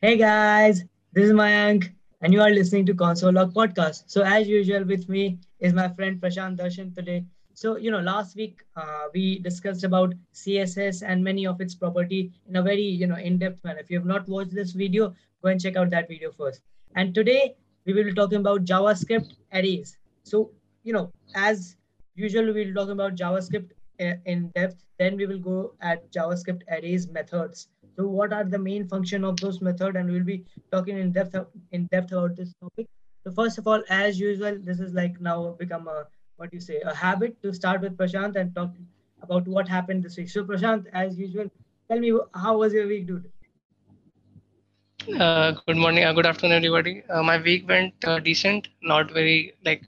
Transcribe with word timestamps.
Hey 0.00 0.16
guys, 0.16 0.84
this 1.12 1.24
is 1.24 1.32
Mayank, 1.32 1.92
and 2.20 2.32
you 2.32 2.40
are 2.40 2.50
listening 2.50 2.86
to 2.86 2.94
Console 2.94 3.32
Log 3.32 3.52
Podcast. 3.52 4.04
So, 4.06 4.22
as 4.22 4.46
usual, 4.46 4.84
with 4.84 5.08
me 5.08 5.40
is 5.58 5.72
my 5.72 5.88
friend 5.88 6.20
Prashant 6.20 6.56
Darshan 6.56 6.94
today. 6.94 7.24
So, 7.54 7.76
you 7.78 7.90
know, 7.90 7.98
last 7.98 8.36
week 8.36 8.62
uh, 8.76 9.08
we 9.12 9.40
discussed 9.40 9.82
about 9.82 10.14
CSS 10.32 11.02
and 11.04 11.24
many 11.24 11.48
of 11.48 11.60
its 11.60 11.74
property 11.74 12.30
in 12.48 12.54
a 12.54 12.62
very, 12.62 12.84
you 12.84 13.08
know, 13.08 13.16
in-depth 13.16 13.64
manner. 13.64 13.80
If 13.80 13.90
you 13.90 13.98
have 13.98 14.06
not 14.06 14.28
watched 14.28 14.54
this 14.54 14.70
video, 14.70 15.16
go 15.42 15.48
and 15.48 15.60
check 15.60 15.74
out 15.74 15.90
that 15.90 16.06
video 16.06 16.30
first. 16.30 16.62
And 16.94 17.12
today 17.12 17.56
we 17.84 17.92
will 17.92 18.04
be 18.04 18.14
talking 18.14 18.38
about 18.38 18.64
JavaScript 18.64 19.32
arrays. 19.52 19.96
So, 20.22 20.52
you 20.84 20.92
know, 20.92 21.10
as 21.34 21.74
usual, 22.14 22.54
we'll 22.54 22.72
talk 22.72 22.88
about 22.88 23.16
JavaScript 23.16 23.72
uh, 24.00 24.14
in 24.26 24.52
depth. 24.54 24.84
Then 25.00 25.16
we 25.16 25.26
will 25.26 25.40
go 25.40 25.74
at 25.80 26.08
JavaScript 26.12 26.62
arrays 26.70 27.08
methods 27.10 27.66
so 27.98 28.06
what 28.06 28.32
are 28.32 28.44
the 28.44 28.58
main 28.58 28.86
function 28.88 29.24
of 29.24 29.40
those 29.40 29.60
method? 29.60 29.96
And 29.96 30.10
we'll 30.10 30.24
be 30.24 30.44
talking 30.70 30.98
in 30.98 31.12
depth 31.12 31.34
in 31.72 31.86
depth 31.92 32.12
about 32.12 32.36
this 32.36 32.54
topic. 32.62 32.86
So 33.24 33.32
first 33.32 33.58
of 33.58 33.66
all 33.66 33.82
as 33.88 34.20
usual 34.20 34.58
this 34.62 34.80
is 34.80 34.94
like 34.94 35.20
now 35.20 35.56
become 35.58 35.88
a 35.88 36.04
what 36.36 36.52
you 36.52 36.60
say 36.60 36.80
a 36.80 36.94
habit 36.94 37.42
to 37.42 37.52
start 37.52 37.80
with 37.82 37.96
prashant 37.96 38.36
and 38.36 38.54
talk 38.54 38.70
about 39.22 39.48
what 39.48 39.68
happened 39.68 40.04
this 40.04 40.16
week. 40.16 40.30
So 40.30 40.44
prashant 40.44 40.86
as 40.92 41.18
usual 41.18 41.50
tell 41.90 41.98
me 41.98 42.12
how 42.34 42.58
was 42.58 42.72
your 42.72 42.86
week 42.86 43.08
dude? 43.08 43.28
Uh, 45.18 45.52
good 45.66 45.76
morning 45.76 46.04
uh, 46.04 46.12
good 46.12 46.26
afternoon 46.26 46.56
everybody. 46.56 47.02
Uh, 47.08 47.22
my 47.22 47.40
week 47.40 47.68
went 47.68 47.94
uh, 48.04 48.18
decent 48.20 48.68
not 48.82 49.10
very 49.10 49.54
like 49.64 49.82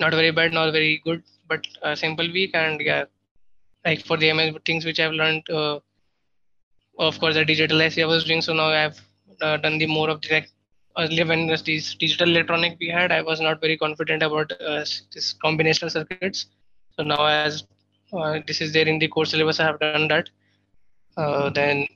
not 0.00 0.12
very 0.12 0.30
bad 0.30 0.52
not 0.52 0.72
very 0.72 1.00
good 1.04 1.22
but 1.48 1.66
a 1.82 1.96
simple 1.96 2.26
week. 2.32 2.50
And 2.54 2.80
yeah 2.80 3.04
like 3.84 4.04
for 4.04 4.16
the 4.16 4.30
MS 4.30 4.54
things 4.64 4.84
which 4.84 5.00
i've 5.00 5.12
learned 5.12 5.48
uh, 5.50 5.78
of 6.98 7.18
course 7.18 7.34
the 7.34 7.44
digital 7.44 7.80
SE 7.82 8.02
I 8.02 8.06
was 8.06 8.24
doing. 8.24 8.42
So 8.42 8.52
now 8.52 8.68
I've 8.68 9.00
uh, 9.40 9.56
done 9.58 9.78
the 9.78 9.86
more 9.86 10.08
of 10.10 10.20
the 10.22 10.34
like 10.34 10.50
earlier 10.98 11.26
when 11.26 11.46
this 11.46 11.62
digital 11.62 12.28
electronic 12.28 12.76
we 12.80 12.88
had, 12.88 13.12
I 13.12 13.22
was 13.22 13.40
not 13.40 13.60
very 13.60 13.76
confident 13.76 14.22
about 14.22 14.52
uh, 14.52 14.84
this 15.12 15.34
combinational 15.44 15.90
circuits. 15.90 16.46
So 16.96 17.04
now 17.04 17.26
as 17.26 17.64
uh, 18.12 18.40
this 18.46 18.60
is 18.60 18.72
there 18.72 18.88
in 18.88 18.98
the 18.98 19.08
course 19.08 19.30
syllabus, 19.30 19.60
I 19.60 19.64
have 19.64 19.80
done 19.80 20.08
that. 20.08 20.30
Uh, 21.16 21.50
then 21.50 21.86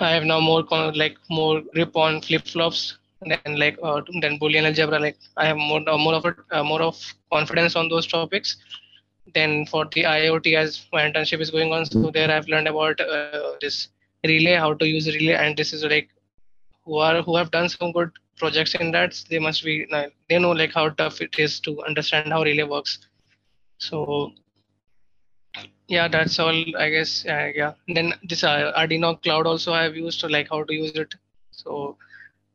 I 0.00 0.10
have 0.10 0.24
now 0.24 0.40
more 0.40 0.64
like 0.94 1.16
more 1.28 1.60
grip 1.74 1.96
on 1.96 2.20
flip 2.22 2.46
flops 2.46 2.98
and 3.44 3.58
like 3.58 3.78
uh, 3.82 4.00
then 4.20 4.38
Boolean 4.38 4.64
algebra. 4.64 4.98
Like 4.98 5.18
I 5.36 5.46
have 5.46 5.56
more 5.56 5.82
uh, 5.88 5.98
more 5.98 6.14
of 6.14 6.24
a 6.24 6.34
uh, 6.50 6.64
more 6.64 6.82
of 6.82 6.98
confidence 7.30 7.76
on 7.76 7.88
those 7.88 8.06
topics 8.06 8.56
then 9.34 9.66
for 9.66 9.84
the 9.86 10.04
IoT, 10.04 10.56
as 10.56 10.86
my 10.92 11.02
internship 11.02 11.40
is 11.40 11.50
going 11.50 11.72
on, 11.72 11.86
so 11.86 12.10
there 12.10 12.30
I've 12.30 12.48
learned 12.48 12.68
about 12.68 13.00
uh, 13.00 13.52
this 13.60 13.88
relay, 14.24 14.54
how 14.54 14.74
to 14.74 14.86
use 14.86 15.06
relay, 15.06 15.34
and 15.34 15.56
this 15.56 15.72
is 15.72 15.84
like 15.84 16.08
who 16.84 16.96
are 16.96 17.22
who 17.22 17.36
have 17.36 17.50
done 17.50 17.68
some 17.68 17.92
good 17.92 18.10
projects 18.36 18.74
in 18.74 18.90
that. 18.92 19.22
They 19.30 19.38
must 19.38 19.64
be 19.64 19.86
they 20.28 20.38
know 20.38 20.52
like 20.52 20.72
how 20.72 20.88
tough 20.90 21.20
it 21.20 21.38
is 21.38 21.60
to 21.60 21.82
understand 21.84 22.32
how 22.32 22.42
relay 22.42 22.64
works. 22.64 22.98
So 23.78 24.32
yeah, 25.88 26.08
that's 26.08 26.38
all 26.38 26.64
I 26.78 26.90
guess. 26.90 27.24
Uh, 27.26 27.50
yeah, 27.54 27.72
then 27.88 28.14
this 28.22 28.44
uh, 28.44 28.72
Arduino 28.76 29.22
Cloud 29.22 29.46
also 29.46 29.72
I've 29.72 29.96
used 29.96 30.20
to 30.20 30.28
like 30.28 30.48
how 30.48 30.62
to 30.64 30.74
use 30.74 30.92
it. 30.92 31.14
So 31.50 31.96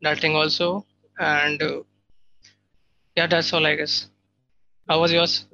that 0.02 0.20
thing 0.20 0.34
also, 0.34 0.84
and 1.18 1.62
uh, 1.62 1.82
yeah, 3.16 3.26
that's 3.26 3.52
all 3.52 3.66
I 3.66 3.76
guess. 3.76 4.08
How 4.88 5.00
was 5.00 5.12
yours? 5.12 5.47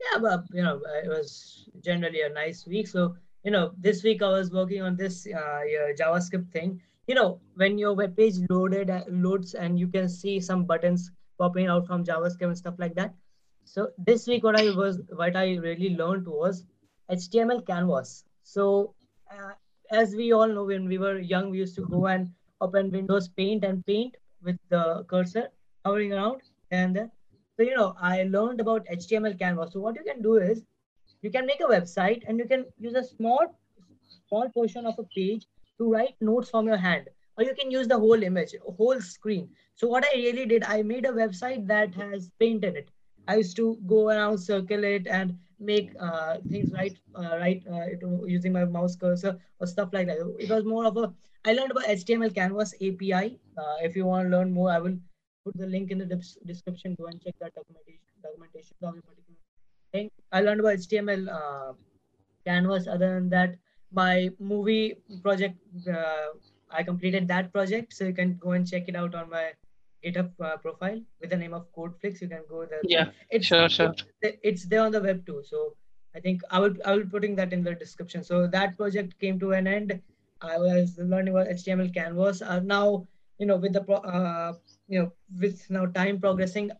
Yeah, 0.00 0.18
but 0.18 0.44
you 0.52 0.62
know, 0.62 0.80
it 1.02 1.08
was 1.08 1.68
generally 1.84 2.22
a 2.22 2.28
nice 2.28 2.66
week. 2.66 2.88
So 2.88 3.16
you 3.44 3.50
know, 3.50 3.72
this 3.78 4.02
week 4.02 4.22
I 4.22 4.28
was 4.28 4.50
working 4.50 4.82
on 4.82 4.96
this 4.96 5.26
uh, 5.26 5.60
JavaScript 5.98 6.50
thing. 6.52 6.80
You 7.06 7.14
know, 7.14 7.40
when 7.54 7.78
your 7.78 7.94
web 7.94 8.16
page 8.16 8.34
loaded 8.48 8.90
uh, 8.90 9.04
loads 9.08 9.54
and 9.54 9.78
you 9.78 9.88
can 9.88 10.08
see 10.08 10.40
some 10.40 10.64
buttons 10.64 11.10
popping 11.38 11.66
out 11.66 11.86
from 11.86 12.04
JavaScript 12.04 12.48
and 12.48 12.58
stuff 12.58 12.74
like 12.78 12.94
that. 12.94 13.14
So 13.64 13.88
this 13.98 14.26
week, 14.26 14.44
what 14.44 14.60
I 14.60 14.70
was, 14.70 15.00
what 15.16 15.36
I 15.36 15.56
really 15.56 15.96
learned 15.96 16.26
was 16.26 16.64
HTML 17.10 17.66
canvas. 17.66 18.24
So 18.42 18.94
uh, 19.30 19.52
as 19.90 20.14
we 20.14 20.32
all 20.32 20.48
know, 20.48 20.64
when 20.64 20.86
we 20.86 20.98
were 20.98 21.18
young, 21.18 21.50
we 21.50 21.58
used 21.58 21.74
to 21.76 21.86
go 21.86 22.06
and 22.06 22.30
open 22.60 22.90
Windows 22.90 23.28
Paint 23.28 23.64
and 23.64 23.84
paint 23.86 24.16
with 24.42 24.56
the 24.68 25.04
cursor 25.08 25.48
hovering 25.84 26.12
around 26.12 26.42
and 26.70 26.94
then 26.94 27.10
so, 27.60 27.66
you 27.66 27.76
know, 27.76 27.94
I 28.00 28.22
learned 28.22 28.58
about 28.58 28.86
HTML 28.86 29.38
Canvas. 29.38 29.74
So 29.74 29.80
what 29.80 29.94
you 29.94 30.02
can 30.02 30.22
do 30.22 30.36
is 30.36 30.62
you 31.20 31.30
can 31.30 31.44
make 31.44 31.60
a 31.60 31.70
website 31.70 32.22
and 32.26 32.38
you 32.38 32.46
can 32.46 32.64
use 32.78 32.94
a 32.94 33.04
small, 33.04 33.60
small 34.30 34.48
portion 34.48 34.86
of 34.86 34.98
a 34.98 35.04
page 35.14 35.46
to 35.76 35.92
write 35.92 36.14
notes 36.22 36.48
from 36.48 36.66
your 36.66 36.78
hand, 36.78 37.10
or 37.36 37.44
you 37.44 37.54
can 37.54 37.70
use 37.70 37.86
the 37.86 37.98
whole 37.98 38.22
image, 38.22 38.54
whole 38.78 38.98
screen. 39.02 39.50
So 39.74 39.88
what 39.88 40.06
I 40.06 40.16
really 40.16 40.46
did, 40.46 40.64
I 40.64 40.80
made 40.80 41.04
a 41.04 41.12
website 41.12 41.66
that 41.66 41.94
has 41.96 42.30
paint 42.40 42.64
in 42.64 42.76
it. 42.76 42.88
I 43.28 43.36
used 43.36 43.56
to 43.56 43.76
go 43.86 44.08
around, 44.08 44.38
circle 44.38 44.82
it, 44.82 45.06
and 45.06 45.36
make 45.58 45.90
uh, 46.00 46.38
things 46.48 46.72
right, 46.72 46.96
uh, 47.14 47.36
right 47.36 47.62
uh, 47.70 48.24
using 48.24 48.54
my 48.54 48.64
mouse 48.64 48.96
cursor 48.96 49.38
or 49.58 49.66
stuff 49.66 49.90
like 49.92 50.06
that. 50.06 50.16
It 50.38 50.48
was 50.48 50.64
more 50.64 50.86
of 50.86 50.96
a. 50.96 51.12
I 51.44 51.52
learned 51.52 51.72
about 51.72 51.84
HTML 51.84 52.34
Canvas 52.34 52.72
API. 52.80 53.38
Uh, 53.58 53.76
if 53.82 53.96
you 53.96 54.06
want 54.06 54.30
to 54.30 54.34
learn 54.34 54.50
more, 54.50 54.70
I 54.70 54.78
will 54.78 54.96
put 55.44 55.56
the 55.56 55.66
link 55.66 55.90
in 55.90 55.98
the 55.98 56.06
description. 56.46 56.94
Go 56.98 57.06
and 57.06 57.22
check 57.22 57.34
that 57.40 57.54
documentation. 57.54 58.00
Documentation 58.22 58.76
of 58.82 58.94
a 58.96 59.02
particular 59.02 59.38
thing. 59.92 60.10
I 60.32 60.40
learned 60.40 60.60
about 60.60 60.78
HTML 60.78 61.28
uh, 61.28 61.72
canvas. 62.46 62.86
Other 62.86 63.14
than 63.14 63.30
that, 63.30 63.56
my 63.92 64.30
movie 64.38 64.96
project, 65.22 65.56
uh, 65.88 66.28
I 66.70 66.82
completed 66.82 67.26
that 67.28 67.52
project. 67.52 67.92
So 67.92 68.04
you 68.04 68.12
can 68.12 68.36
go 68.36 68.52
and 68.52 68.68
check 68.68 68.88
it 68.88 68.96
out 68.96 69.14
on 69.14 69.30
my 69.30 69.52
GitHub 70.04 70.30
uh, 70.40 70.56
profile 70.56 71.00
with 71.20 71.30
the 71.30 71.36
name 71.36 71.54
of 71.54 71.66
Codeflix. 71.72 72.20
You 72.20 72.28
can 72.28 72.42
go 72.48 72.64
there. 72.64 72.80
Yeah, 72.84 73.10
it's, 73.30 73.46
sure, 73.46 73.68
sure. 73.68 73.94
It's, 74.22 74.38
it's 74.42 74.64
there 74.66 74.82
on 74.82 74.92
the 74.92 75.00
web 75.00 75.26
too. 75.26 75.42
So 75.44 75.74
I 76.14 76.20
think 76.20 76.42
I 76.50 76.58
will 76.58 76.74
I 76.84 76.94
will 76.94 77.06
putting 77.06 77.36
that 77.36 77.52
in 77.52 77.62
the 77.62 77.74
description. 77.74 78.24
So 78.24 78.46
that 78.46 78.76
project 78.76 79.18
came 79.20 79.38
to 79.40 79.52
an 79.52 79.66
end. 79.66 80.00
I 80.42 80.58
was 80.58 80.96
learning 80.98 81.34
about 81.34 81.48
HTML 81.48 81.92
canvas. 81.92 82.40
Uh, 82.42 82.60
now 82.60 83.06
you 83.40 83.46
know 83.46 83.56
with 83.56 83.72
the 83.72 83.82
uh, 83.92 84.52
you 84.88 85.00
know 85.00 85.12
with 85.40 85.64
now 85.70 85.86
time 85.86 86.20
progressing 86.20 86.70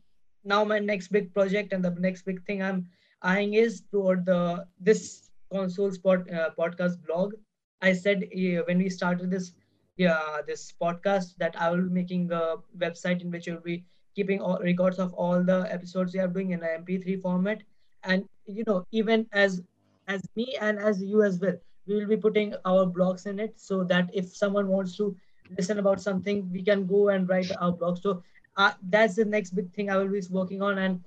now 0.45 0.65
my 0.65 0.79
next 0.79 1.09
big 1.09 1.33
project 1.35 1.73
and 1.73 1.85
the 1.85 1.91
next 2.07 2.23
big 2.31 2.45
thing 2.47 2.63
i'm 2.63 2.87
eyeing 3.23 3.55
is 3.55 3.83
toward 3.93 4.25
the 4.27 4.67
this 4.79 5.31
console 5.53 5.91
spot 5.91 6.31
uh, 6.31 6.51
podcast 6.59 7.05
blog. 7.07 7.35
I 7.83 7.93
said 7.93 8.25
uh, 8.25 8.63
when 8.67 8.79
we 8.79 8.89
started 8.91 9.31
this 9.31 9.53
yeah 9.97 10.41
this 10.47 10.73
podcast 10.83 11.37
that 11.39 11.57
i 11.61 11.71
will 11.71 11.83
be 11.83 11.95
making 12.01 12.31
a 12.33 12.57
website 12.85 13.23
in 13.23 13.31
which 13.31 13.47
you'll 13.47 13.67
be 13.69 13.85
keeping 14.15 14.41
all 14.41 14.59
records 14.61 14.99
of 14.99 15.13
all 15.15 15.43
the 15.43 15.67
episodes 15.71 16.15
we 16.15 16.21
are 16.21 16.29
doing 16.29 16.51
in 16.53 16.63
an 16.63 16.85
mp3 16.85 17.21
format. 17.23 17.63
And 18.05 18.25
you 18.47 18.65
know 18.67 18.85
even 18.93 19.27
as 19.33 19.63
as 20.09 20.23
me 20.37 20.57
and 20.61 20.79
as 20.79 21.03
you 21.03 21.23
as 21.23 21.41
well 21.41 21.57
we 21.87 21.97
will 21.97 22.07
be 22.07 22.17
putting 22.17 22.55
our 22.65 22.87
blogs 22.87 23.27
in 23.27 23.41
it 23.41 23.59
so 23.59 23.85
that 23.85 24.11
if 24.13 24.35
someone 24.37 24.69
wants 24.69 24.97
to 24.97 25.17
listen 25.57 25.79
about 25.79 26.01
something, 26.01 26.51
we 26.53 26.63
can 26.63 26.87
go 26.87 27.09
and 27.09 27.29
write 27.29 27.51
our 27.61 27.73
blog. 27.73 27.99
So 27.99 28.23
uh, 28.57 28.73
that's 28.89 29.15
the 29.17 29.25
next 29.25 29.51
big 29.51 29.73
thing 29.73 29.91
I 29.91 29.97
will 29.97 30.09
be 30.09 30.23
working 30.31 30.63
on. 30.63 30.79
And 30.79 31.01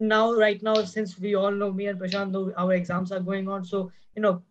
now, 0.00 0.32
right 0.32 0.62
now, 0.62 0.74
since 0.84 1.18
we 1.18 1.34
all 1.34 1.50
know 1.50 1.72
me 1.72 1.86
and 1.86 1.98
Prashant, 2.00 2.30
know 2.30 2.52
our 2.56 2.74
exams 2.74 3.12
are 3.12 3.20
going 3.20 3.48
on. 3.48 3.64
So, 3.64 3.90
you 4.14 4.22
know, 4.22 4.42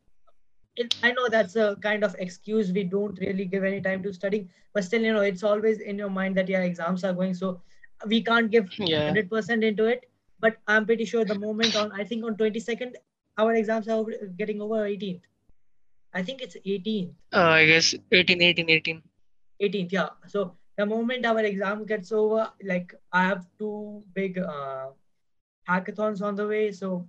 it, 0.75 0.95
I 1.03 1.11
know 1.11 1.27
that's 1.29 1.55
a 1.55 1.75
kind 1.81 2.03
of 2.03 2.15
excuse. 2.19 2.71
We 2.71 2.83
don't 2.83 3.19
really 3.19 3.45
give 3.45 3.63
any 3.63 3.81
time 3.81 4.03
to 4.03 4.13
study, 4.13 4.47
but 4.73 4.83
still, 4.83 5.01
you 5.01 5.13
know, 5.13 5.21
it's 5.21 5.43
always 5.43 5.79
in 5.79 5.97
your 5.97 6.09
mind 6.09 6.35
that 6.37 6.49
yeah, 6.49 6.61
exams 6.61 7.03
are 7.03 7.13
going. 7.13 7.33
So 7.33 7.61
we 8.05 8.21
can't 8.21 8.51
give 8.51 8.69
yeah. 8.77 9.11
100% 9.11 9.63
into 9.63 9.85
it. 9.85 10.09
But 10.39 10.57
I'm 10.67 10.85
pretty 10.85 11.05
sure 11.05 11.25
the 11.25 11.39
moment 11.39 11.75
on, 11.75 11.91
I 11.91 12.03
think 12.03 12.23
on 12.23 12.35
22nd, 12.35 12.93
our 13.39 13.53
exams 13.55 13.87
are 13.87 14.05
getting 14.37 14.61
over 14.61 14.75
18th. 14.75 15.21
I 16.13 16.21
think 16.21 16.41
it's 16.41 16.55
18th. 16.65 17.13
Uh, 17.33 17.39
I 17.39 17.65
guess 17.65 17.95
18, 18.11 18.41
18, 18.41 18.69
18. 18.69 19.01
18th 19.61 19.91
yeah. 19.91 20.09
So 20.27 20.55
the 20.77 20.85
moment 20.85 21.25
our 21.25 21.39
exam 21.39 21.85
gets 21.85 22.11
over 22.11 22.49
like 22.63 22.93
i 23.11 23.23
have 23.23 23.45
two 23.57 24.03
big 24.13 24.37
uh, 24.37 24.87
hackathons 25.69 26.21
on 26.21 26.35
the 26.35 26.47
way. 26.47 26.71
So 26.71 27.07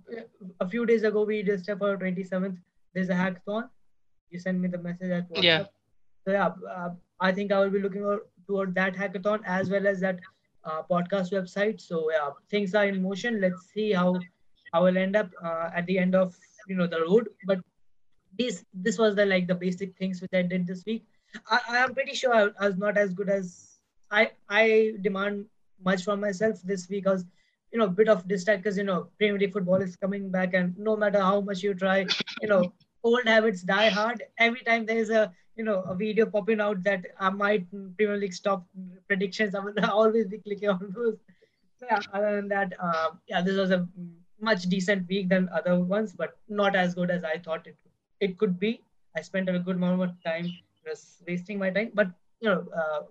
a 0.59 0.67
few 0.67 0.85
days 0.85 1.03
ago 1.03 1.23
we 1.23 1.43
just 1.43 1.65
for 1.65 1.97
27th 1.97 2.57
there's 2.93 3.09
a 3.09 3.13
hackathon. 3.13 3.69
You 4.29 4.39
send 4.39 4.61
me 4.61 4.67
the 4.67 4.77
message 4.77 5.11
at 5.11 5.29
WhatsApp. 5.29 5.43
yeah. 5.43 5.63
So 6.25 6.31
yeah 6.33 6.49
uh, 6.75 6.89
i 7.21 7.31
think 7.31 7.51
i 7.51 7.59
will 7.59 7.69
be 7.69 7.79
looking 7.79 8.03
toward 8.47 8.75
that 8.75 8.95
hackathon 8.95 9.41
as 9.45 9.69
well 9.69 9.87
as 9.87 9.99
that 10.01 10.19
uh, 10.65 10.81
podcast 10.91 11.31
website. 11.31 11.81
So 11.81 12.11
yeah 12.11 12.29
things 12.49 12.75
are 12.75 12.85
in 12.85 13.01
motion. 13.01 13.41
Let's 13.41 13.71
see 13.73 13.91
how 13.93 14.19
i 14.73 14.79
will 14.79 14.97
end 14.97 15.15
up 15.15 15.29
uh, 15.43 15.69
at 15.75 15.85
the 15.85 15.97
end 15.97 16.15
of 16.15 16.35
you 16.67 16.75
know 16.75 16.87
the 16.87 17.01
road. 17.01 17.29
But 17.45 17.59
this 18.37 18.63
this 18.73 18.97
was 18.97 19.15
the 19.15 19.25
like 19.25 19.47
the 19.47 19.55
basic 19.55 19.95
things 19.97 20.21
which 20.21 20.33
i 20.33 20.41
did 20.41 20.67
this 20.67 20.83
week 20.85 21.03
I, 21.49 21.59
I 21.69 21.77
am 21.77 21.93
pretty 21.93 22.13
sure 22.13 22.33
I, 22.33 22.49
I, 22.59 22.67
was 22.67 22.77
not 22.77 22.97
as 22.97 23.13
good 23.13 23.29
as 23.29 23.77
I 24.11 24.31
I 24.49 24.93
demand 25.01 25.45
much 25.83 26.03
from 26.03 26.19
myself 26.19 26.61
this 26.63 26.89
week. 26.89 27.07
I 27.07 27.11
was, 27.11 27.25
you 27.71 27.79
know, 27.79 27.85
a 27.85 27.89
bit 27.99 28.09
of 28.09 28.27
distract 28.27 28.63
because 28.63 28.77
you 28.77 28.83
know 28.83 29.07
Premier 29.17 29.39
League 29.39 29.53
football 29.53 29.81
is 29.81 29.95
coming 29.95 30.29
back, 30.29 30.53
and 30.53 30.77
no 30.77 30.95
matter 30.95 31.19
how 31.19 31.41
much 31.41 31.63
you 31.63 31.73
try, 31.73 32.07
you 32.41 32.47
know, 32.47 32.73
old 33.03 33.25
habits 33.25 33.61
die 33.61 33.89
hard. 33.89 34.23
Every 34.37 34.61
time 34.61 34.85
there 34.85 34.97
is 34.97 35.09
a 35.09 35.31
you 35.55 35.63
know 35.63 35.81
a 35.81 35.95
video 35.95 36.25
popping 36.25 36.61
out 36.61 36.83
that 36.83 37.05
I 37.19 37.29
might 37.29 37.69
Premier 37.97 38.17
League 38.17 38.33
stop 38.33 38.65
predictions, 39.07 39.55
I 39.55 39.59
will 39.59 39.73
always 39.91 40.27
be 40.27 40.39
clicking 40.39 40.69
on 40.69 40.93
those. 40.95 41.17
Yeah, 41.81 41.99
other 42.11 42.35
than 42.35 42.49
that, 42.49 42.73
uh, 42.81 43.11
yeah, 43.27 43.41
this 43.41 43.55
was 43.55 43.71
a 43.71 43.87
much 44.41 44.63
decent 44.63 45.07
week 45.07 45.29
than 45.29 45.49
other 45.53 45.79
ones, 45.79 46.13
but 46.13 46.37
not 46.49 46.75
as 46.75 46.93
good 46.93 47.09
as 47.09 47.23
I 47.23 47.37
thought 47.37 47.67
it 47.67 47.77
it 48.19 48.37
could 48.37 48.59
be. 48.59 48.81
I 49.15 49.21
spent 49.21 49.49
a 49.49 49.59
good 49.59 49.77
amount 49.77 50.01
of 50.01 50.23
time 50.23 50.51
just 50.85 51.21
wasting 51.27 51.59
my 51.59 51.69
time, 51.69 51.91
but 51.93 52.07
you 52.41 52.49
know, 52.49 52.65
uh, 52.75 53.01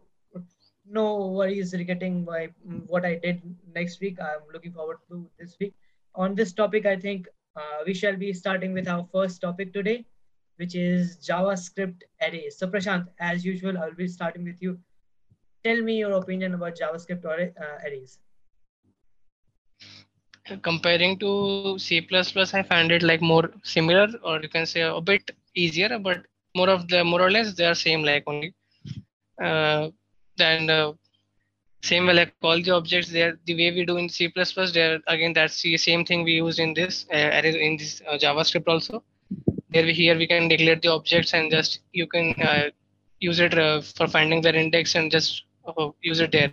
no 0.91 1.29
worries 1.29 1.75
regarding 1.75 2.25
my 2.25 2.49
what 2.87 3.05
I 3.05 3.17
did 3.17 3.43
next 3.75 4.01
week. 4.01 4.19
I'm 4.21 4.41
looking 4.53 4.73
forward 4.73 4.99
to 5.11 5.29
this 5.39 5.57
week. 5.61 5.75
On 6.15 6.35
this 6.35 6.53
topic, 6.53 6.87
I 6.87 6.97
think 6.97 7.29
uh, 7.57 7.83
we 7.87 7.95
shall 7.95 8.17
be 8.17 8.33
starting 8.33 8.73
with 8.73 8.89
our 8.89 9.07
first 9.13 9.41
topic 9.41 9.73
today, 9.73 10.05
which 10.57 10.75
is 10.75 11.19
JavaScript 11.19 12.03
arrays. 12.23 12.57
So 12.59 12.67
Prashant, 12.67 13.07
as 13.21 13.45
usual, 13.45 13.79
I'll 13.79 13.95
be 13.95 14.09
starting 14.09 14.45
with 14.45 14.63
you. 14.63 14.79
Tell 15.65 15.81
me 15.83 15.99
your 15.99 16.13
opinion 16.13 16.55
about 16.55 16.77
JavaScript 16.77 17.25
array, 17.25 17.53
uh, 17.61 17.87
arrays. 17.87 18.19
Comparing 20.63 21.19
to 21.19 21.79
C++, 21.79 22.09
I 22.11 22.63
find 22.63 22.91
it 22.91 23.03
like 23.03 23.21
more 23.21 23.51
similar, 23.63 24.09
or 24.23 24.41
you 24.41 24.49
can 24.49 24.65
say 24.65 24.81
a 24.81 25.01
bit 25.01 25.31
easier, 25.55 25.99
but 25.99 26.25
more 26.55 26.69
of 26.69 26.89
the 26.89 27.05
more 27.05 27.21
or 27.21 27.31
less 27.31 27.55
they 27.55 27.65
are 27.65 27.75
same 27.75 28.03
like 28.03 28.25
only. 28.27 28.55
Uh, 29.43 29.89
then 30.37 30.71
uh, 30.71 30.93
same 31.83 32.07
way 32.07 32.15
like 32.15 32.35
all 32.43 32.61
the 32.61 32.73
objects 32.75 33.11
there 33.11 33.39
the 33.47 33.55
way 33.55 33.71
we 33.71 33.85
do 33.85 33.97
in 33.97 34.09
c++ 34.09 34.33
there 34.73 35.01
again 35.07 35.33
that's 35.33 35.63
the 35.63 35.77
same 35.77 36.05
thing 36.05 36.25
we 36.25 36.33
use 36.33 36.59
in 36.59 36.75
this 36.75 37.07
uh, 37.13 37.41
in 37.45 37.77
this 37.77 38.03
uh, 38.09 38.19
javascript 38.19 38.69
also. 38.69 39.03
There 39.71 39.85
we 39.85 39.93
here 39.93 40.17
we 40.17 40.27
can 40.27 40.49
declare 40.49 40.77
the 40.77 40.89
objects 40.89 41.35
and 41.35 41.51
just 41.51 41.81
you 41.93 42.07
can 42.07 42.35
uh, 42.43 42.71
use 43.21 43.39
it 43.39 43.57
uh, 43.57 43.81
for 43.83 44.09
finding 44.09 44.41
their 44.41 44.55
index 44.55 44.95
and 44.95 45.11
just 45.11 45.45
uh, 45.67 45.91
use 46.01 46.21
it 46.21 46.33
there. 46.33 46.53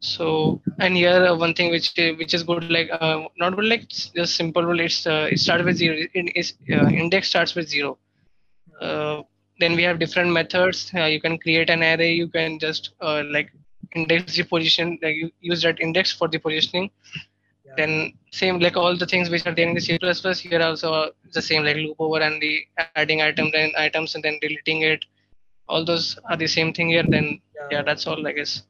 So 0.00 0.60
and 0.78 0.94
here 0.94 1.24
uh, 1.26 1.36
one 1.36 1.54
thing 1.54 1.70
which 1.70 1.92
which 2.18 2.34
is 2.34 2.42
good 2.44 2.70
like 2.70 2.90
not 3.38 3.56
good 3.56 3.64
like 3.64 3.88
just 3.88 4.36
simple 4.36 4.78
it's 4.78 5.06
it 5.06 5.38
starts 5.40 5.64
with 5.64 5.76
zero 5.76 5.96
index 6.14 7.28
starts 7.28 7.54
with 7.56 7.68
zero 7.68 7.98
then 8.80 9.74
we 9.74 9.82
have 9.82 9.98
different 9.98 10.32
methods. 10.32 10.90
You 10.94 11.20
can 11.20 11.38
create 11.38 11.70
an 11.70 11.82
array. 11.82 12.12
You 12.12 12.28
can 12.28 12.58
just 12.58 12.92
like 13.00 13.50
index 13.94 14.36
the 14.36 14.42
position 14.44 14.98
like 15.02 15.16
you 15.16 15.30
use 15.40 15.62
that 15.62 15.80
index 15.80 16.12
for 16.12 16.28
the 16.28 16.38
positioning. 16.38 16.90
Yeah. 17.64 17.74
then 17.76 18.12
same 18.32 18.58
like 18.60 18.76
all 18.78 18.96
the 18.96 19.06
things 19.06 19.28
which 19.28 19.44
are 19.46 19.54
there 19.54 19.68
in 19.68 19.74
the 19.74 19.80
c++ 19.80 19.98
here 20.48 20.62
also 20.62 21.10
the 21.34 21.42
same 21.42 21.64
like 21.64 21.76
loop 21.76 21.96
over 21.98 22.20
and 22.20 22.40
the 22.40 22.64
adding 22.96 23.20
items 23.20 23.52
and 23.54 23.76
items 23.76 24.14
and 24.14 24.24
then 24.24 24.38
deleting 24.40 24.82
it. 24.82 25.04
All 25.68 25.84
those 25.84 26.18
are 26.30 26.36
the 26.36 26.46
same 26.46 26.72
thing 26.72 26.88
here 26.88 27.04
then 27.06 27.40
yeah, 27.54 27.68
yeah 27.72 27.82
that's 27.82 28.06
all 28.06 28.26
i 28.26 28.32
guess. 28.32 28.62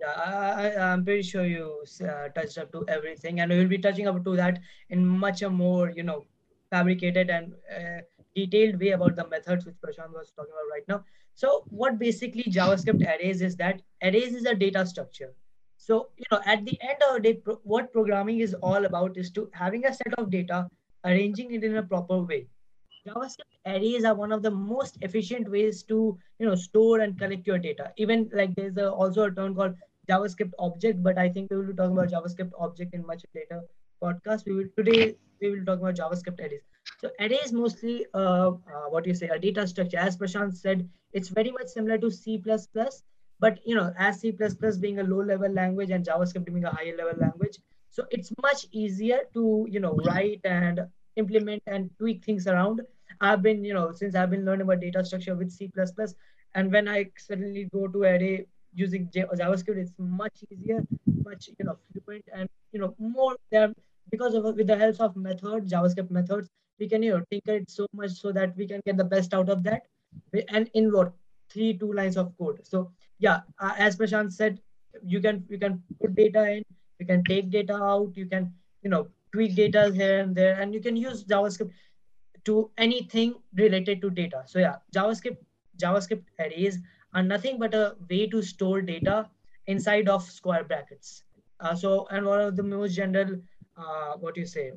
Yeah 0.00 0.12
I, 0.16 0.68
I 0.68 0.92
i'm 0.92 1.04
pretty 1.04 1.22
sure 1.22 1.46
you 1.46 1.84
uh, 2.06 2.28
touched 2.28 2.58
up 2.58 2.70
to 2.72 2.84
everything 2.88 3.40
and 3.40 3.50
we 3.50 3.58
will 3.58 3.68
be 3.68 3.78
touching 3.78 4.06
up 4.08 4.22
to 4.24 4.36
that 4.36 4.58
in 4.90 5.06
much 5.06 5.42
more 5.42 5.90
you 5.90 6.02
know 6.02 6.26
fabricated 6.70 7.30
and 7.30 7.54
uh, 7.74 8.00
detailed 8.34 8.80
way 8.80 8.90
about 8.90 9.16
the 9.16 9.26
methods 9.28 9.66
which 9.66 9.76
prashant 9.84 10.12
was 10.12 10.32
talking 10.36 10.52
about 10.52 10.72
right 10.72 10.88
now 10.88 11.02
so 11.34 11.64
what 11.68 11.98
basically 11.98 12.44
JavaScript 12.44 13.02
arrays 13.06 13.40
is 13.40 13.56
that 13.56 13.82
arrays 14.02 14.34
is 14.34 14.44
a 14.44 14.54
data 14.54 14.86
structure. 14.86 15.34
So, 15.78 16.10
you 16.16 16.24
know, 16.30 16.40
at 16.46 16.64
the 16.64 16.78
end 16.80 16.98
of 17.08 17.14
the 17.14 17.20
day, 17.20 17.34
pro 17.34 17.54
what 17.64 17.92
programming 17.92 18.40
is 18.40 18.54
all 18.54 18.84
about 18.84 19.16
is 19.16 19.30
to 19.32 19.48
having 19.52 19.86
a 19.86 19.94
set 19.94 20.14
of 20.18 20.30
data, 20.30 20.68
arranging 21.04 21.52
it 21.52 21.64
in 21.64 21.76
a 21.76 21.82
proper 21.82 22.18
way. 22.22 22.46
JavaScript 23.06 23.56
arrays 23.66 24.04
are 24.04 24.14
one 24.14 24.30
of 24.30 24.42
the 24.42 24.50
most 24.50 24.98
efficient 25.00 25.50
ways 25.50 25.82
to, 25.84 26.16
you 26.38 26.46
know, 26.46 26.54
store 26.54 27.00
and 27.00 27.18
collect 27.18 27.46
your 27.46 27.58
data. 27.58 27.92
Even 27.96 28.30
like 28.32 28.54
there's 28.54 28.76
a, 28.76 28.92
also 28.92 29.24
a 29.24 29.30
term 29.32 29.56
called 29.56 29.74
JavaScript 30.08 30.52
object, 30.58 31.02
but 31.02 31.18
I 31.18 31.28
think 31.28 31.50
we 31.50 31.56
will 31.56 31.66
be 31.66 31.74
talking 31.74 31.98
about 31.98 32.10
JavaScript 32.10 32.52
object 32.60 32.94
in 32.94 33.04
much 33.06 33.24
later 33.34 33.62
podcast. 34.00 34.44
We 34.46 34.54
will 34.54 34.68
today 34.76 35.16
we 35.40 35.50
will 35.50 35.64
talk 35.64 35.80
about 35.80 35.96
JavaScript 35.96 36.38
arrays. 36.38 36.62
So 37.02 37.10
array 37.18 37.40
is 37.44 37.52
mostly 37.52 38.06
uh, 38.14 38.50
uh, 38.50 38.86
what 38.90 39.06
you 39.06 39.14
say 39.14 39.28
a 39.28 39.36
data 39.36 39.66
structure. 39.66 39.98
As 39.98 40.16
Prashant 40.16 40.54
said, 40.54 40.88
it's 41.12 41.28
very 41.28 41.50
much 41.50 41.66
similar 41.66 41.98
to 41.98 42.10
C++, 42.12 42.40
but 43.40 43.58
you 43.66 43.74
know, 43.74 43.92
as 43.98 44.20
C++ 44.20 44.32
being 44.80 45.00
a 45.00 45.02
low-level 45.02 45.50
language 45.50 45.90
and 45.90 46.06
JavaScript 46.06 46.44
being 46.44 46.64
a 46.64 46.70
higher-level 46.70 47.18
language, 47.18 47.58
so 47.90 48.04
it's 48.10 48.32
much 48.40 48.66
easier 48.70 49.18
to 49.34 49.66
you 49.68 49.80
know 49.80 49.94
write 50.06 50.40
and 50.44 50.80
implement 51.16 51.62
and 51.66 51.90
tweak 51.98 52.24
things 52.24 52.46
around. 52.46 52.82
I've 53.20 53.42
been 53.42 53.64
you 53.64 53.74
know 53.74 53.90
since 53.90 54.14
I've 54.14 54.30
been 54.30 54.44
learning 54.44 54.62
about 54.62 54.80
data 54.80 55.04
structure 55.04 55.34
with 55.34 55.50
C++, 55.50 55.72
and 56.54 56.72
when 56.72 56.86
I 56.86 57.10
suddenly 57.18 57.68
go 57.74 57.88
to 57.88 58.02
array 58.02 58.46
using 58.74 59.08
JavaScript, 59.08 59.76
it's 59.76 59.92
much 59.98 60.44
easier, 60.52 60.86
much 61.24 61.50
you 61.58 61.64
know 61.64 61.76
fluent, 61.90 62.24
and 62.32 62.48
you 62.70 62.78
know 62.78 62.94
more 63.00 63.36
there 63.50 63.72
because 64.08 64.34
of 64.34 64.44
with 64.44 64.68
the 64.68 64.78
help 64.78 65.00
of 65.00 65.16
methods, 65.16 65.72
JavaScript 65.72 66.12
methods, 66.12 66.48
we 66.82 66.88
can 66.92 67.02
you 67.06 67.14
know 67.14 67.24
tinker 67.30 67.56
it 67.62 67.70
so 67.78 67.86
much 68.02 68.12
so 68.20 68.32
that 68.38 68.56
we 68.60 68.68
can 68.74 68.80
get 68.90 69.00
the 69.00 69.08
best 69.14 69.34
out 69.40 69.48
of 69.56 69.62
that. 69.68 69.82
And 70.48 70.70
in 70.74 70.92
what 70.92 71.12
three 71.52 71.72
two 71.78 71.92
lines 71.98 72.16
of 72.22 72.36
code. 72.38 72.60
So 72.70 72.90
yeah 73.18 73.40
uh, 73.60 73.74
as 73.88 73.96
prashant 73.96 74.32
said 74.38 74.60
you 75.14 75.20
can 75.26 75.44
you 75.54 75.58
can 75.64 75.82
put 76.00 76.14
data 76.14 76.44
in 76.56 76.64
you 76.98 77.06
can 77.10 77.24
take 77.24 77.50
data 77.50 77.76
out 77.90 78.16
you 78.22 78.26
can 78.32 78.52
you 78.82 78.90
know 78.94 79.06
tweak 79.32 79.54
data 79.60 79.90
here 79.98 80.20
and 80.20 80.34
there 80.40 80.60
and 80.60 80.74
you 80.78 80.80
can 80.86 80.96
use 81.02 81.24
javascript 81.34 81.70
to 82.44 82.70
anything 82.76 83.34
related 83.54 84.02
to 84.02 84.10
data. 84.10 84.42
So 84.46 84.58
yeah 84.58 84.76
javascript 84.96 85.38
javascript 85.84 86.24
arrays 86.46 86.80
are 87.14 87.22
nothing 87.22 87.58
but 87.58 87.74
a 87.74 87.84
way 88.10 88.26
to 88.34 88.42
store 88.42 88.82
data 88.82 89.28
inside 89.66 90.08
of 90.08 90.22
square 90.22 90.64
brackets. 90.64 91.22
Uh, 91.60 91.74
so 91.74 92.06
and 92.10 92.26
one 92.26 92.40
of 92.40 92.56
the 92.56 92.68
most 92.74 92.94
general 92.94 93.36
uh, 93.76 94.12
what 94.18 94.34
do 94.34 94.40
you 94.40 94.46
say 94.46 94.72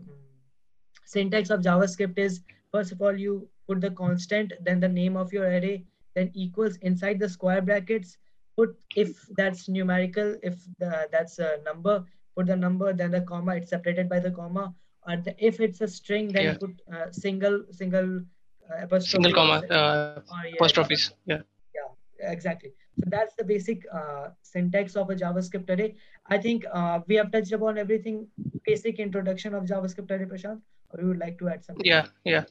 syntax 1.05 1.49
of 1.49 1.61
javascript 1.61 2.17
is 2.17 2.41
first 2.71 2.91
of 2.91 3.01
all 3.01 3.17
you 3.17 3.47
put 3.67 3.81
the 3.81 3.91
constant, 3.91 4.53
then 4.61 4.79
the 4.79 4.87
name 4.87 5.15
of 5.17 5.33
your 5.33 5.45
array, 5.45 5.83
then 6.15 6.31
equals 6.33 6.77
inside 6.77 7.19
the 7.19 7.29
square 7.29 7.61
brackets, 7.61 8.17
put 8.57 8.75
if 8.95 9.25
that's 9.37 9.67
numerical, 9.67 10.35
if 10.43 10.55
the, 10.79 11.07
that's 11.11 11.39
a 11.39 11.57
number, 11.65 12.03
put 12.35 12.47
the 12.47 12.55
number, 12.55 12.93
then 12.93 13.11
the 13.11 13.21
comma, 13.21 13.55
it's 13.55 13.69
separated 13.69 14.09
by 14.09 14.19
the 14.19 14.31
comma. 14.31 14.73
Or 15.07 15.17
the, 15.17 15.35
if 15.37 15.59
it's 15.59 15.81
a 15.81 15.87
string, 15.87 16.29
then 16.29 16.43
yeah. 16.43 16.57
put 16.59 16.81
uh, 16.93 17.11
single, 17.11 17.63
single 17.71 18.21
uh, 18.69 18.83
apostrophe. 18.83 19.11
Single 19.11 19.33
comma, 19.33 19.65
uh, 19.69 20.21
or, 20.31 20.47
yeah, 20.47 20.55
apostrophes, 20.55 21.11
yeah. 21.25 21.41
Yeah, 21.75 22.31
exactly. 22.31 22.71
So 22.97 23.05
that's 23.07 23.35
the 23.35 23.43
basic 23.43 23.83
uh, 23.93 24.29
syntax 24.41 24.95
of 24.95 25.09
a 25.09 25.15
JavaScript 25.15 25.69
array. 25.69 25.95
I 26.27 26.37
think 26.37 26.65
uh, 26.71 26.99
we 27.07 27.15
have 27.15 27.31
touched 27.31 27.51
upon 27.51 27.77
everything, 27.77 28.27
basic 28.65 28.99
introduction 28.99 29.53
of 29.53 29.65
JavaScript 29.65 30.09
array, 30.11 30.25
Prashant, 30.25 30.61
or 30.95 31.01
you 31.01 31.07
would 31.09 31.19
like 31.19 31.37
to 31.39 31.49
add 31.49 31.63
something? 31.63 31.85
Yeah, 31.85 32.07
yeah. 32.23 32.45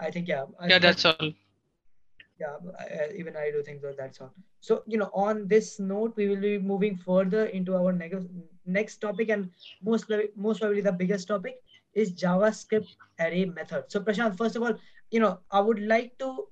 I 0.00 0.10
think 0.10 0.28
yeah. 0.28 0.44
I 0.58 0.68
yeah, 0.68 0.78
that's 0.78 1.04
all. 1.04 1.32
Yeah, 2.40 2.56
I, 2.78 3.10
even 3.16 3.36
I 3.36 3.50
do 3.50 3.62
think 3.62 3.82
that 3.82 3.96
that's 3.96 4.20
all. 4.20 4.32
So 4.60 4.82
you 4.86 4.98
know, 4.98 5.10
on 5.14 5.46
this 5.48 5.78
note, 5.78 6.14
we 6.16 6.28
will 6.28 6.40
be 6.40 6.58
moving 6.58 6.96
further 6.96 7.46
into 7.46 7.76
our 7.76 7.92
next 7.92 8.26
next 8.66 8.98
topic, 8.98 9.28
and 9.28 9.50
most 9.82 10.10
most 10.36 10.60
probably 10.60 10.80
the 10.80 10.92
biggest 10.92 11.28
topic 11.28 11.56
is 11.94 12.12
JavaScript 12.12 12.96
array 13.20 13.44
method. 13.44 13.84
So 13.88 14.00
Prashant, 14.00 14.36
first 14.36 14.56
of 14.56 14.62
all, 14.62 14.74
you 15.10 15.20
know, 15.20 15.38
I 15.50 15.60
would 15.60 15.80
like 15.80 16.18
to 16.18 16.48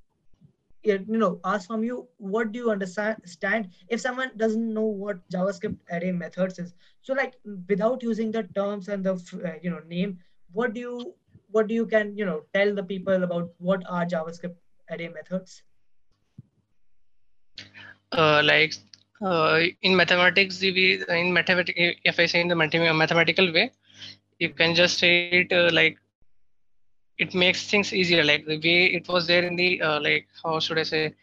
you 0.82 1.04
know 1.06 1.40
ask 1.44 1.66
from 1.66 1.84
you 1.84 2.06
what 2.16 2.52
do 2.52 2.58
you 2.58 2.70
understand 2.70 3.68
if 3.88 4.00
someone 4.00 4.30
doesn't 4.36 4.72
know 4.72 4.84
what 4.84 5.18
javascript 5.28 5.76
array 5.92 6.12
methods 6.12 6.58
is 6.58 6.74
so 7.02 7.12
like 7.12 7.34
without 7.68 8.02
using 8.02 8.30
the 8.30 8.42
terms 8.54 8.88
and 8.88 9.04
the 9.04 9.14
uh, 9.44 9.54
you 9.62 9.70
know 9.70 9.80
name 9.86 10.18
what 10.52 10.72
do 10.72 10.80
you 10.80 11.14
what 11.50 11.68
do 11.68 11.74
you 11.74 11.86
can 11.86 12.16
you 12.16 12.24
know 12.26 12.40
tell 12.54 12.74
the 12.74 12.84
people 12.92 13.22
about 13.28 13.50
what 13.58 13.82
are 13.88 14.04
javascript 14.06 14.56
array 14.90 15.08
methods? 15.08 15.62
Uh, 18.12 18.42
like 18.44 18.74
uh, 19.22 19.60
in 19.82 19.94
mathematics 19.96 20.60
we 20.60 21.02
in 21.08 21.32
mathematics 21.32 21.78
if 22.04 22.18
i 22.18 22.26
say 22.26 22.40
in 22.40 22.48
the 22.48 22.56
mathematical 22.56 23.52
way 23.52 23.70
you 24.38 24.50
can 24.50 24.74
just 24.74 24.98
say 24.98 25.12
it 25.40 25.52
uh, 25.52 25.68
like 25.72 25.96
it 27.18 27.34
makes 27.34 27.68
things 27.68 27.92
easier. 27.92 28.24
Like 28.24 28.46
the 28.46 28.56
way 28.58 28.86
it 28.86 29.08
was 29.08 29.26
there 29.26 29.42
in 29.44 29.56
the 29.56 29.80
uh, 29.82 30.00
like 30.00 30.26
how 30.42 30.58
should 30.60 30.78
i 30.78 30.82
say? 30.82 31.14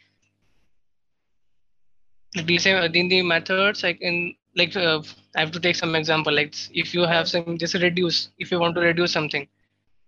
The 2.35 2.57
same 2.59 2.77
in 2.95 3.07
the 3.09 3.21
methods 3.23 3.83
like 3.83 3.99
in 4.01 4.35
like 4.55 4.75
uh, 4.75 5.01
i 5.35 5.39
have 5.41 5.51
to 5.51 5.59
take 5.59 5.75
some 5.75 5.95
example. 5.95 6.33
Like 6.33 6.53
if 6.73 6.93
you 6.93 7.01
have 7.01 7.27
some 7.27 7.57
just 7.57 7.75
reduce 7.75 8.29
if 8.37 8.51
you 8.51 8.59
want 8.59 8.75
to 8.75 8.81
reduce 8.81 9.11
something 9.11 9.47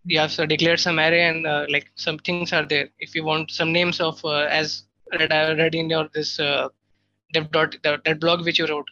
you 0.06 0.20
have 0.20 0.32
so 0.32 0.46
declared 0.46 0.80
some 0.80 1.00
array 1.00 1.24
and 1.28 1.46
uh, 1.46 1.66
like 1.70 1.92
some 1.96 2.18
things 2.18 2.54
are 2.54 2.66
there. 2.66 2.90
If 3.00 3.16
you 3.16 3.24
want 3.24 3.52
some 3.52 3.72
names 3.72 4.00
of 4.00 4.24
uh, 4.24 4.48
as 4.62 4.84
read, 5.20 5.32
I 5.32 5.54
read 5.54 5.76
in 5.76 5.90
your 5.90 6.10
this 6.14 6.40
uh, 6.40 6.70
dev 7.34 7.52
dot 7.52 7.76
that, 7.84 8.04
that 8.06 8.20
blog 8.20 8.46
which 8.46 8.60
you 8.60 8.68
wrote. 8.68 8.88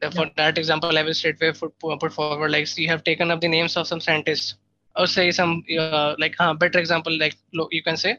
The, 0.00 0.10
for 0.10 0.26
yeah. 0.26 0.32
that 0.36 0.58
example, 0.58 0.96
I 0.96 1.02
will 1.02 1.14
straightway 1.14 1.52
put, 1.52 1.78
put 1.78 2.12
forward 2.12 2.50
like 2.50 2.66
so 2.66 2.80
you 2.80 2.88
have 2.88 3.04
taken 3.04 3.30
up 3.30 3.40
the 3.40 3.48
names 3.48 3.76
of 3.76 3.86
some 3.86 4.00
scientists. 4.00 4.54
or 4.96 5.06
say 5.06 5.30
some 5.30 5.62
uh, 5.78 6.14
like 6.18 6.34
uh, 6.40 6.54
better 6.54 6.78
example 6.78 7.16
like 7.18 7.36
you 7.70 7.82
can 7.82 7.96
say 7.96 8.18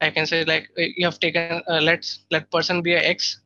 i 0.00 0.10
can 0.10 0.26
say 0.26 0.44
like 0.44 0.68
uh, 0.78 0.82
you 0.96 1.04
have 1.04 1.18
taken 1.20 1.62
uh, 1.68 1.80
let's 1.80 2.20
let 2.30 2.50
person 2.50 2.82
be 2.82 2.94
a 2.94 3.02
x 3.10 3.40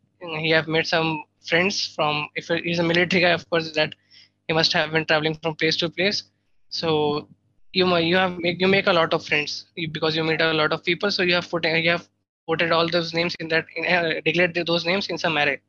he 0.45 0.51
have 0.51 0.69
made 0.69 0.87
some 0.87 1.23
friends 1.49 1.93
from 1.95 2.29
if 2.35 2.49
he's 2.65 2.79
a 2.79 2.83
military 2.83 3.23
guy 3.23 3.31
of 3.31 3.49
course 3.51 3.73
that 3.73 3.95
he 4.49 4.55
must 4.55 4.73
have 4.73 4.93
been 4.93 5.05
traveling 5.05 5.35
from 5.43 5.55
place 5.55 5.77
to 5.77 5.89
place 5.89 6.23
so 6.69 7.29
you 7.73 7.97
you 7.97 8.17
have 8.17 8.39
you 8.43 8.69
make 8.69 8.87
a 8.87 8.93
lot 8.93 9.13
of 9.15 9.25
friends 9.25 9.67
because 9.93 10.17
you 10.17 10.25
meet 10.25 10.41
a 10.41 10.53
lot 10.53 10.73
of 10.73 10.85
people 10.85 11.11
so 11.11 11.23
you 11.23 11.35
have 11.35 11.49
put 11.49 11.65
you 11.65 11.91
have 11.91 12.09
put 12.47 12.63
all 12.71 12.89
those 12.89 13.13
names 13.15 13.35
in 13.41 13.49
that 13.49 13.67
in, 13.77 13.87
uh, 13.87 14.21
declared 14.25 14.59
those 14.67 14.85
names 14.85 15.09
in 15.09 15.19
some 15.19 15.39
array. 15.39 15.61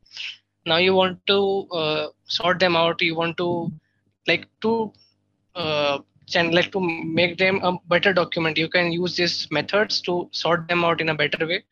Now 0.66 0.76
you 0.76 0.94
want 0.94 1.26
to 1.26 1.68
uh, 1.72 2.06
sort 2.24 2.58
them 2.58 2.76
out 2.76 3.00
you 3.00 3.14
want 3.14 3.36
to 3.38 3.70
like 4.26 4.46
to 4.62 4.92
uh, 5.54 5.98
and 6.34 6.54
like 6.54 6.72
to 6.72 6.80
make 6.80 7.36
them 7.38 7.60
a 7.62 7.78
better 7.88 8.12
document. 8.12 8.56
You 8.56 8.68
can 8.68 8.90
use 8.92 9.16
these 9.16 9.46
methods 9.50 10.00
to 10.02 10.28
sort 10.32 10.66
them 10.68 10.84
out 10.84 11.00
in 11.00 11.10
a 11.10 11.14
better 11.14 11.46
way. 11.46 11.64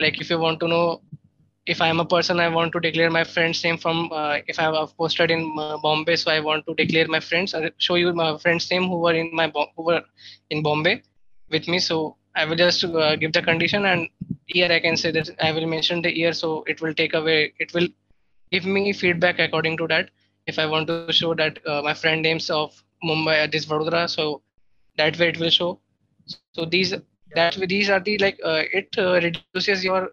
Like 0.00 0.20
if 0.20 0.30
you 0.30 0.38
want 0.38 0.60
to 0.60 0.68
know 0.68 1.02
if 1.74 1.80
i'm 1.86 2.00
a 2.00 2.04
person 2.14 2.40
i 2.44 2.48
want 2.56 2.72
to 2.74 2.80
declare 2.86 3.10
my 3.16 3.24
friend's 3.34 3.62
name 3.66 3.78
from 3.84 3.98
uh, 4.20 4.36
if 4.52 4.58
i 4.60 4.64
have 4.68 4.96
posted 5.02 5.30
in 5.36 5.42
uh, 5.64 5.76
bombay 5.84 6.16
so 6.16 6.30
i 6.36 6.40
want 6.48 6.64
to 6.68 6.74
declare 6.82 7.08
my 7.16 7.20
friends 7.28 7.54
i 7.54 7.70
show 7.86 7.96
you 8.02 8.12
my 8.22 8.30
friend's 8.44 8.68
name 8.72 8.86
who 8.92 8.98
were 9.06 9.14
in 9.22 9.28
my 9.40 9.48
who 9.76 9.84
were 9.90 10.02
in 10.50 10.62
bombay 10.68 10.94
with 11.50 11.68
me 11.68 11.78
so 11.88 11.98
i 12.36 12.44
will 12.44 12.60
just 12.64 12.84
uh, 12.84 13.16
give 13.16 13.32
the 13.32 13.42
condition 13.50 13.84
and 13.92 14.08
here 14.56 14.70
i 14.78 14.80
can 14.86 14.96
say 15.04 15.10
that 15.18 15.30
i 15.48 15.52
will 15.58 15.66
mention 15.76 16.02
the 16.02 16.14
year 16.22 16.32
so 16.42 16.50
it 16.74 16.80
will 16.82 16.94
take 17.02 17.14
away 17.22 17.40
it 17.66 17.72
will 17.74 17.88
give 18.52 18.64
me 18.76 18.92
feedback 18.92 19.38
according 19.38 19.76
to 19.78 19.86
that 19.94 20.10
if 20.46 20.58
i 20.58 20.66
want 20.74 20.86
to 20.88 20.96
show 20.98 21.18
that 21.22 21.44
uh, 21.66 21.66
my 21.70 21.94
friend 21.94 22.22
names 22.22 22.50
of 22.50 22.62
Mumbai 23.04 23.26
at 23.44 23.52
this 23.52 23.66
Vadodara. 23.66 24.08
So 24.08 24.42
that 24.96 25.18
way 25.18 25.28
it 25.28 25.38
will 25.38 25.50
show. 25.50 25.80
So 26.54 26.64
these 26.64 26.94
that 27.34 27.54
these 27.68 27.90
are 27.90 28.00
the 28.00 28.18
like 28.18 28.38
uh, 28.44 28.62
it 28.80 28.96
uh, 28.98 29.20
reduces 29.26 29.84
your 29.84 30.12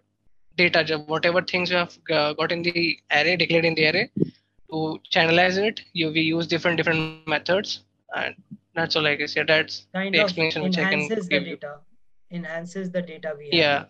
data 0.56 0.98
whatever 1.06 1.42
things 1.42 1.70
you 1.70 1.76
have 1.76 1.98
uh, 2.10 2.32
got 2.34 2.52
in 2.52 2.62
the 2.62 2.98
array 3.12 3.36
declared 3.36 3.64
in 3.64 3.74
the 3.74 3.86
array 3.88 4.10
to 4.70 5.00
channelize 5.10 5.56
it 5.56 5.80
you 5.92 6.10
we 6.10 6.20
use 6.20 6.46
different 6.46 6.76
different 6.76 7.26
methods 7.26 7.80
and 8.14 8.34
that's 8.74 8.96
all 8.96 9.06
i 9.06 9.14
guess. 9.14 9.36
Yeah 9.36 9.44
that's 9.44 9.86
kind 9.94 10.14
the 10.14 10.20
explanation 10.20 10.62
which 10.62 10.78
i 10.78 10.84
can 10.90 11.00
give. 11.00 11.10
enhances 11.10 11.28
the 11.28 11.40
data. 11.40 11.78
Enhances 12.32 12.90
the 12.90 13.02
data 13.02 13.34
we 13.38 13.44
have. 13.44 13.54
yeah. 13.54 13.84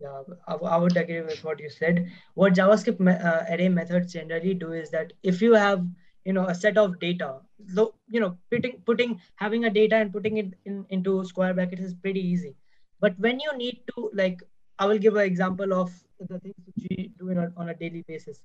Yeah 0.00 0.22
I, 0.46 0.54
I 0.54 0.76
would 0.76 0.96
agree 0.96 1.22
with 1.22 1.42
what 1.42 1.58
you 1.58 1.68
said. 1.68 2.08
What 2.34 2.54
javascript 2.54 3.00
uh, 3.24 3.44
array 3.52 3.68
methods 3.68 4.12
generally 4.12 4.54
do 4.54 4.72
is 4.72 4.90
that 4.90 5.12
if 5.22 5.42
you 5.42 5.54
have 5.54 5.84
you 6.24 6.32
know 6.32 6.46
a 6.46 6.54
set 6.54 6.78
of 6.78 6.98
data 7.00 7.40
so 7.74 7.94
you 8.08 8.20
know 8.20 8.36
putting 8.50 8.80
putting 8.86 9.20
having 9.36 9.64
a 9.64 9.70
data 9.70 9.96
and 9.96 10.12
putting 10.12 10.36
it 10.36 10.54
in 10.64 10.84
into 10.90 11.24
square 11.24 11.54
brackets 11.54 11.82
is 11.82 11.94
pretty 11.94 12.20
easy. 12.20 12.54
But 13.00 13.18
when 13.18 13.40
you 13.40 13.56
need 13.56 13.82
to 13.94 14.10
like 14.14 14.42
i 14.78 14.86
will 14.86 14.98
give 14.98 15.16
an 15.16 15.26
example 15.32 15.72
of 15.72 15.92
the 16.28 16.38
things 16.40 16.54
which 16.66 16.86
we 16.90 17.10
do 17.18 17.30
a, 17.30 17.52
on 17.56 17.68
a 17.70 17.74
daily 17.74 18.04
basis 18.08 18.40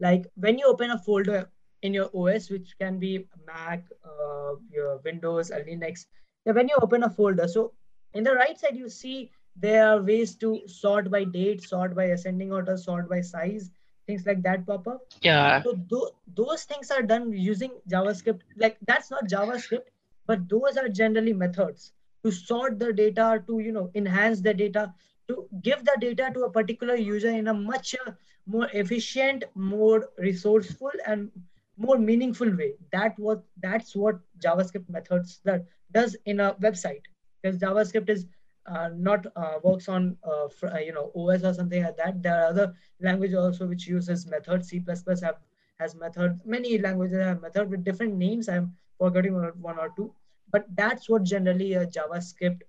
like 0.00 0.26
when 0.36 0.58
you 0.58 0.66
open 0.66 0.90
a 0.90 0.98
folder 0.98 1.48
in 1.82 1.94
your 1.94 2.10
os 2.14 2.50
which 2.50 2.74
can 2.80 2.98
be 2.98 3.26
mac 3.46 3.84
uh, 4.04 4.52
your 4.70 4.98
windows 5.04 5.50
or 5.50 5.62
linux 5.70 6.06
yeah, 6.46 6.52
when 6.52 6.68
you 6.68 6.76
open 6.82 7.02
a 7.04 7.10
folder 7.10 7.48
so 7.48 7.72
in 8.14 8.24
the 8.24 8.34
right 8.34 8.58
side 8.58 8.76
you 8.76 8.88
see 8.88 9.30
there 9.56 9.88
are 9.88 10.02
ways 10.02 10.34
to 10.34 10.60
sort 10.66 11.10
by 11.10 11.24
date 11.24 11.62
sort 11.62 11.94
by 11.94 12.04
ascending 12.16 12.52
order 12.52 12.76
sort 12.76 13.08
by 13.08 13.20
size 13.20 13.70
things 14.06 14.26
like 14.26 14.42
that 14.42 14.66
pop 14.66 14.86
up. 14.86 15.02
Yeah. 15.22 15.62
So 15.62 15.72
th- 15.72 16.12
those 16.34 16.64
things 16.64 16.90
are 16.90 17.02
done 17.02 17.32
using 17.32 17.72
JavaScript. 17.90 18.40
Like 18.56 18.76
that's 18.86 19.10
not 19.10 19.28
JavaScript, 19.28 19.88
but 20.26 20.48
those 20.48 20.76
are 20.76 20.88
generally 20.88 21.32
methods 21.32 21.92
to 22.24 22.30
sort 22.30 22.78
the 22.78 22.92
data, 22.92 23.42
to 23.46 23.58
you 23.58 23.72
know 23.72 23.90
enhance 23.94 24.40
the 24.40 24.54
data, 24.54 24.92
to 25.28 25.48
give 25.62 25.84
the 25.84 25.96
data 26.00 26.30
to 26.34 26.44
a 26.44 26.50
particular 26.50 26.94
user 26.94 27.30
in 27.30 27.48
a 27.48 27.54
much 27.54 27.94
uh, 28.06 28.12
more 28.46 28.68
efficient, 28.72 29.44
more 29.54 30.08
resourceful, 30.18 30.90
and 31.06 31.30
more 31.76 31.98
meaningful 31.98 32.50
way. 32.56 32.74
That 32.92 33.18
what 33.18 33.42
that's 33.60 33.96
what 33.96 34.18
JavaScript 34.38 34.88
methods 34.88 35.40
that 35.44 35.64
does 35.92 36.16
in 36.26 36.40
a 36.40 36.54
website 36.54 37.02
because 37.42 37.58
JavaScript 37.58 38.08
is 38.08 38.26
uh, 38.66 38.90
not 38.96 39.26
uh, 39.36 39.58
works 39.62 39.88
on 39.88 40.16
uh, 40.24 40.48
uh 40.62 40.78
you 40.78 40.92
know 40.92 41.10
OS 41.14 41.44
or 41.44 41.54
something 41.54 41.82
like 41.82 41.96
that. 41.96 42.22
There 42.22 42.34
are 42.34 42.46
other 42.46 42.74
languages 43.00 43.36
also 43.36 43.66
which 43.66 43.86
uses 43.86 44.26
method. 44.26 44.64
C++ 44.64 44.82
have 45.22 45.36
has 45.80 45.94
method. 45.94 46.40
Many 46.44 46.78
languages 46.78 47.18
have 47.18 47.42
method 47.42 47.70
with 47.70 47.84
different 47.84 48.14
names. 48.14 48.48
I'm 48.48 48.74
forgetting 48.98 49.34
one 49.60 49.78
or 49.78 49.90
two, 49.96 50.14
but 50.50 50.66
that's 50.76 51.08
what 51.08 51.24
generally 51.24 51.74
a 51.74 51.86
JavaScript 51.86 52.62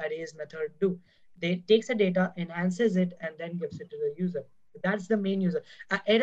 arrays 0.00 0.34
method 0.36 0.72
do. 0.80 0.98
They 1.38 1.56
takes 1.68 1.88
the 1.88 1.94
data, 1.94 2.32
enhances 2.36 2.96
it, 2.96 3.12
and 3.20 3.34
then 3.38 3.58
gives 3.58 3.80
it 3.80 3.90
to 3.90 3.96
the 3.96 4.14
user. 4.16 4.44
That's 4.82 5.06
the 5.08 5.16
main 5.16 5.40
user. 5.40 5.62
Array 6.08 6.22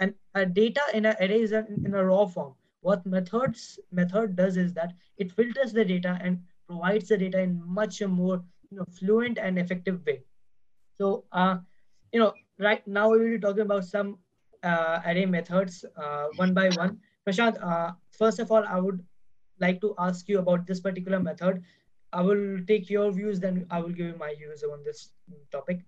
and 0.00 0.14
a 0.34 0.44
data 0.46 0.80
in 0.92 1.06
an 1.06 1.16
array 1.20 1.42
is 1.42 1.52
in 1.52 1.94
a 1.94 2.04
raw 2.04 2.26
form. 2.26 2.54
What 2.80 3.06
methods 3.06 3.78
method 3.92 4.36
does 4.36 4.56
is 4.56 4.72
that 4.74 4.92
it 5.16 5.32
filters 5.32 5.72
the 5.72 5.84
data 5.84 6.18
and 6.20 6.40
provides 6.66 7.08
the 7.08 7.16
data 7.18 7.40
in 7.40 7.62
much 7.64 8.02
more 8.02 8.42
you 8.70 8.78
know, 8.78 8.84
fluent 8.98 9.38
and 9.38 9.58
effective 9.58 10.04
way. 10.06 10.22
So, 11.00 11.24
uh, 11.32 11.58
you 12.12 12.20
know, 12.20 12.34
right 12.58 12.86
now 12.86 13.10
we 13.10 13.18
will 13.18 13.30
be 13.30 13.38
talking 13.38 13.62
about 13.62 13.84
some 13.84 14.18
uh, 14.62 15.00
array 15.06 15.26
methods 15.26 15.84
uh, 15.96 16.26
one 16.36 16.54
by 16.54 16.68
one. 16.70 16.98
Prashant, 17.26 17.62
uh, 17.62 17.92
first 18.10 18.38
of 18.38 18.50
all, 18.50 18.64
I 18.66 18.78
would 18.80 19.04
like 19.60 19.80
to 19.80 19.94
ask 19.98 20.28
you 20.28 20.38
about 20.38 20.66
this 20.66 20.80
particular 20.80 21.20
method. 21.20 21.62
I 22.14 22.22
will 22.22 22.58
take 22.68 22.90
your 22.90 23.10
views, 23.12 23.40
then 23.40 23.66
I 23.70 23.80
will 23.80 23.90
give 23.90 24.06
you 24.06 24.16
my 24.18 24.34
views 24.34 24.62
on 24.62 24.82
this 24.84 25.10
topic. 25.52 25.80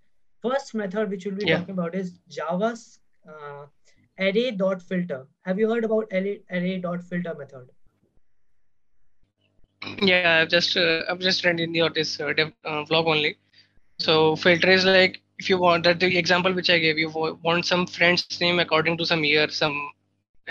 First 0.43 0.75
method 0.75 1.11
which 1.11 1.25
we'll 1.27 1.37
be 1.37 1.47
yeah. 1.47 1.59
talking 1.59 1.75
about 1.75 1.95
is 1.95 2.19
Java's 2.29 3.01
uh, 3.29 3.67
array 4.19 4.51
dot 4.51 4.83
filter. 4.83 5.27
Have 5.43 5.59
you 5.59 5.71
heard 5.71 5.85
about 5.85 6.09
array, 6.13 6.41
array 6.51 6.79
dot 6.79 7.03
filter 7.03 7.35
method? 7.39 7.69
Yeah, 10.03 10.41
I've 10.43 10.49
just 10.49 10.77
uh, 10.77 11.03
I've 11.09 11.21
just 11.21 11.45
read 11.45 11.61
in 11.61 11.75
your 11.75 11.91
this 11.91 12.21
uh, 12.21 12.33
dev, 12.33 12.53
uh, 12.65 12.85
vlog 12.85 13.07
only. 13.07 13.37
So 13.99 14.37
filter 14.37 14.71
is 14.71 14.85
like 14.85 15.21
if 15.39 15.49
you 15.49 15.59
want 15.59 15.85
that 15.85 16.01
the 16.01 16.19
example 16.19 16.53
which 16.53 16.71
I 16.71 16.79
gave 16.79 16.99
you 16.99 17.11
want 17.43 17.67
some 17.67 17.87
friend's 17.87 18.41
name 18.41 18.59
according 18.59 18.99
to 18.99 19.07
some 19.07 19.25
year, 19.25 19.49
some 19.49 19.91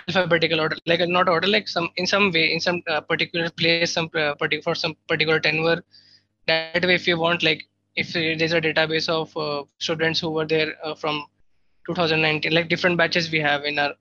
alphabetical 0.07 0.59
order, 0.59 0.77
like 0.85 1.01
not 1.07 1.29
order, 1.29 1.47
like 1.47 1.67
some 1.67 1.89
in 1.97 2.05
some 2.05 2.31
way 2.31 2.53
in 2.53 2.59
some 2.59 2.81
uh, 2.87 3.01
particular 3.01 3.49
place, 3.49 3.91
some 3.91 4.09
uh, 4.15 4.33
particular 4.35 4.63
for 4.63 4.75
some 4.75 4.95
particular 5.07 5.39
tenure. 5.39 5.83
That 6.47 6.83
way, 6.83 6.95
if 6.95 7.07
you 7.07 7.17
want 7.19 7.43
like 7.43 7.63
if 7.95 8.13
there's 8.13 8.53
a 8.53 8.61
database 8.61 9.07
of 9.09 9.35
uh, 9.37 9.63
students 9.79 10.19
who 10.19 10.29
were 10.29 10.45
there 10.45 10.73
uh, 10.83 10.95
from 10.95 11.25
2019, 11.87 12.51
like 12.53 12.69
different 12.69 12.97
batches 12.97 13.31
we 13.31 13.39
have 13.39 13.63
in 13.63 13.79
our 13.79 13.93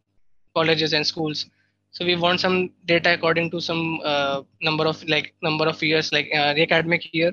colleges 0.55 0.93
and 0.93 1.07
schools. 1.07 1.47
So 1.91 2.05
we 2.05 2.17
want 2.17 2.41
some 2.41 2.71
data 2.87 3.15
according 3.15 3.51
to 3.53 3.61
some 3.61 4.01
uh, 4.05 4.43
number 4.61 4.85
of 4.85 5.03
like 5.09 5.35
number 5.43 5.67
of 5.67 5.81
years 5.83 6.13
like 6.13 6.29
uh, 6.35 6.53
the 6.55 6.63
academic 6.63 7.15
year. 7.15 7.33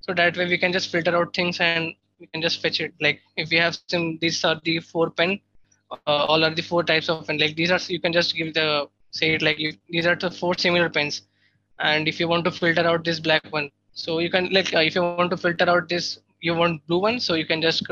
So 0.00 0.14
that 0.14 0.36
way 0.36 0.46
we 0.46 0.58
can 0.58 0.72
just 0.72 0.90
filter 0.90 1.16
out 1.16 1.32
things 1.34 1.60
and 1.60 1.94
we 2.18 2.26
can 2.26 2.42
just 2.42 2.60
fetch 2.60 2.80
it. 2.80 2.92
Like 3.00 3.20
if 3.36 3.50
we 3.50 3.58
have 3.58 3.78
some 3.88 4.18
these 4.20 4.44
are 4.44 4.60
the 4.64 4.80
four 4.80 5.10
pen 5.10 5.40
uh, 5.92 6.24
all 6.30 6.44
are 6.44 6.54
the 6.54 6.62
four 6.62 6.82
types 6.82 7.08
of 7.08 7.26
pen 7.26 7.38
like 7.38 7.56
these 7.56 7.70
are 7.70 7.80
you 7.88 8.00
can 8.00 8.12
just 8.12 8.34
give 8.36 8.52
the 8.54 8.88
say 9.10 9.34
it 9.34 9.42
like 9.42 9.58
you, 9.58 9.72
these 9.88 10.06
are 10.06 10.16
the 10.16 10.30
four 10.30 10.54
similar 10.54 10.88
pens 10.88 11.22
and 11.78 12.08
if 12.08 12.20
you 12.20 12.28
want 12.28 12.44
to 12.44 12.50
filter 12.50 12.86
out 12.86 13.04
this 13.04 13.20
black 13.20 13.44
one 13.50 13.70
so 13.92 14.18
you 14.18 14.30
can 14.30 14.50
like 14.52 14.72
uh, 14.74 14.84
if 14.88 14.94
you 14.94 15.02
want 15.02 15.30
to 15.30 15.36
filter 15.36 15.68
out 15.68 15.88
this 15.88 16.18
you 16.40 16.54
want 16.54 16.84
blue 16.86 17.00
one 17.08 17.18
so 17.20 17.34
you 17.34 17.46
can 17.46 17.60
just 17.60 17.86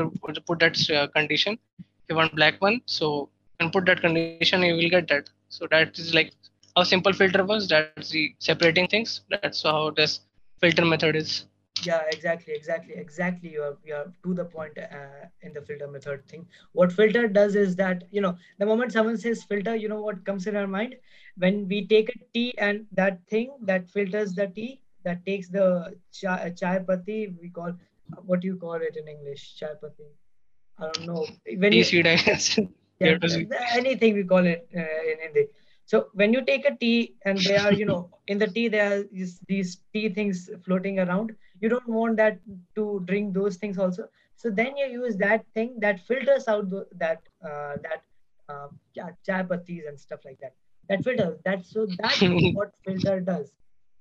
put 0.47 0.59
that 0.59 0.77
uh, 0.91 1.07
condition 1.07 1.57
if 1.79 2.05
you 2.09 2.15
want 2.15 2.33
black 2.35 2.61
one 2.61 2.81
so 2.85 3.29
and 3.59 3.73
put 3.73 3.85
that 3.85 4.01
condition 4.01 4.63
you 4.63 4.75
will 4.75 4.89
get 4.97 5.07
that 5.07 5.29
so 5.49 5.67
that 5.69 5.99
is 5.99 6.13
like 6.13 6.31
how 6.75 6.83
simple 6.83 7.13
filter 7.13 7.43
was. 7.43 7.67
That's 7.67 8.09
the 8.11 8.33
separating 8.39 8.87
things. 8.87 9.21
That's 9.29 9.63
how 9.63 9.91
this 9.91 10.21
filter 10.61 10.85
method 10.85 11.15
is. 11.15 11.45
Yeah, 11.81 12.01
exactly, 12.09 12.53
exactly, 12.53 12.93
exactly. 12.95 13.51
You're 13.51 13.77
you're 13.85 14.11
to 14.23 14.33
the 14.33 14.45
point 14.45 14.77
uh, 14.77 15.27
in 15.41 15.53
the 15.53 15.61
filter 15.61 15.87
method 15.87 16.27
thing. 16.27 16.45
What 16.73 16.91
filter 16.91 17.27
does 17.27 17.55
is 17.55 17.75
that 17.77 18.03
you 18.11 18.21
know 18.21 18.35
the 18.59 18.65
moment 18.65 18.91
someone 18.93 19.17
says 19.17 19.43
filter, 19.43 19.75
you 19.75 19.87
know 19.87 20.01
what 20.01 20.25
comes 20.25 20.47
in 20.47 20.55
our 20.55 20.67
mind 20.67 20.95
when 21.37 21.67
we 21.67 21.87
take 21.87 22.09
a 22.09 22.19
tea 22.33 22.53
and 22.57 22.85
that 22.91 23.19
thing 23.29 23.51
that 23.63 23.89
filters 23.89 24.33
the 24.35 24.47
tea 24.47 24.81
that 25.03 25.25
takes 25.25 25.49
the 25.49 25.95
chai, 26.11 26.51
chai 26.57 26.79
patti 26.79 27.33
we 27.41 27.49
call 27.49 27.73
what 28.25 28.41
do 28.41 28.47
you 28.47 28.57
call 28.57 28.75
it 28.75 28.95
in 28.97 29.07
English 29.07 29.55
chai 29.57 29.73
patti 29.81 30.09
I 30.79 30.87
don't 30.87 31.05
know 31.05 31.27
when 31.57 31.71
tea 31.71 31.83
seed 31.83 32.05
yeah, 32.99 33.15
anything 33.75 34.13
we 34.15 34.23
call 34.23 34.45
it 34.45 34.67
uh, 34.75 34.79
in 35.11 35.19
Hindi. 35.21 35.47
So 35.85 36.07
when 36.13 36.33
you 36.33 36.43
take 36.45 36.65
a 36.65 36.75
tea 36.75 37.15
and 37.25 37.45
they 37.45 37.57
are, 37.57 37.73
you 37.73 37.85
know, 37.85 38.09
in 38.27 38.37
the 38.37 38.47
tea 38.47 38.67
there 38.67 38.91
are 38.99 39.03
these 39.47 39.77
tea 39.93 40.09
things 40.09 40.49
floating 40.65 40.99
around. 40.99 41.35
You 41.61 41.69
don't 41.69 41.87
want 41.87 42.17
that 42.17 42.39
to 42.75 43.01
drink 43.05 43.33
those 43.33 43.57
things 43.57 43.77
also. 43.77 44.07
So 44.35 44.49
then 44.49 44.77
you 44.77 44.85
use 44.87 45.15
that 45.17 45.45
thing 45.53 45.75
that 45.79 45.99
filters 45.99 46.47
out 46.47 46.69
the, 46.69 46.85
that 46.97 47.21
uh, 47.43 47.75
that 47.83 48.03
uh, 48.49 48.67
chai 49.25 49.43
pattis 49.43 49.87
and 49.87 49.99
stuff 49.99 50.19
like 50.25 50.39
that. 50.41 50.53
That 50.89 51.03
filters. 51.03 51.39
That 51.45 51.65
so 51.65 51.87
that's 51.97 52.21
what 52.51 52.71
filter 52.85 53.19
does. 53.19 53.53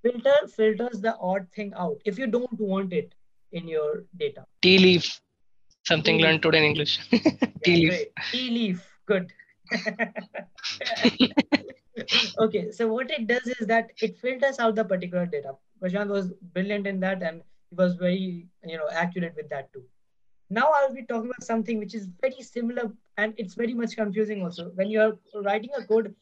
filter 0.03 0.35
filters 0.57 1.01
the 1.01 1.17
odd 1.21 1.47
thing 1.55 1.73
out 1.77 1.97
if 2.05 2.19
you 2.19 2.27
don't 2.27 2.59
want 2.61 2.93
it 2.93 3.15
in 3.53 3.69
your 3.69 4.05
data. 4.19 4.45
Tea 4.63 4.79
leaf, 4.79 5.21
something 5.87 6.19
Tea 6.19 6.23
learned 6.23 6.43
today 6.43 6.59
in 6.59 6.65
English. 6.65 6.99
tea 7.65 7.65
Yeah, 7.65 7.75
leaf. 7.77 7.89
great. 7.91 8.09
Tea 8.33 8.51
leaf. 8.51 8.93
Good. 9.07 9.33
okay, 12.39 12.71
so 12.71 12.89
what 12.89 13.11
it 13.11 13.27
does 13.27 13.47
is 13.47 13.67
that 13.67 13.91
it 14.01 14.19
filters 14.19 14.59
out 14.59 14.75
the 14.75 14.85
particular 14.85 15.27
data. 15.27 15.53
Prashant 15.83 16.09
was 16.09 16.33
brilliant 16.55 16.87
in 16.87 17.01
that 17.01 17.23
and 17.23 17.43
he 17.71 17.77
was 17.77 17.95
very, 17.95 18.47
you 18.65 18.77
know, 18.77 18.89
accurate 18.91 19.35
with 19.37 19.49
that 19.51 19.73
too. 19.73 19.83
Now 20.51 20.71
I'll 20.75 20.95
be 20.95 21.05
talking 21.05 21.31
about 21.31 21.45
something 21.45 21.79
which 21.79 21.95
is 21.95 22.09
very 22.21 22.41
similar 22.41 22.91
and 23.17 23.35
it's 23.37 23.55
very 23.55 23.75
much 23.75 23.97
confusing 23.97 24.43
also. 24.43 24.71
When 24.75 24.91
you're 24.91 25.19
writing 25.35 25.71
a 25.77 25.85
code, 25.85 26.15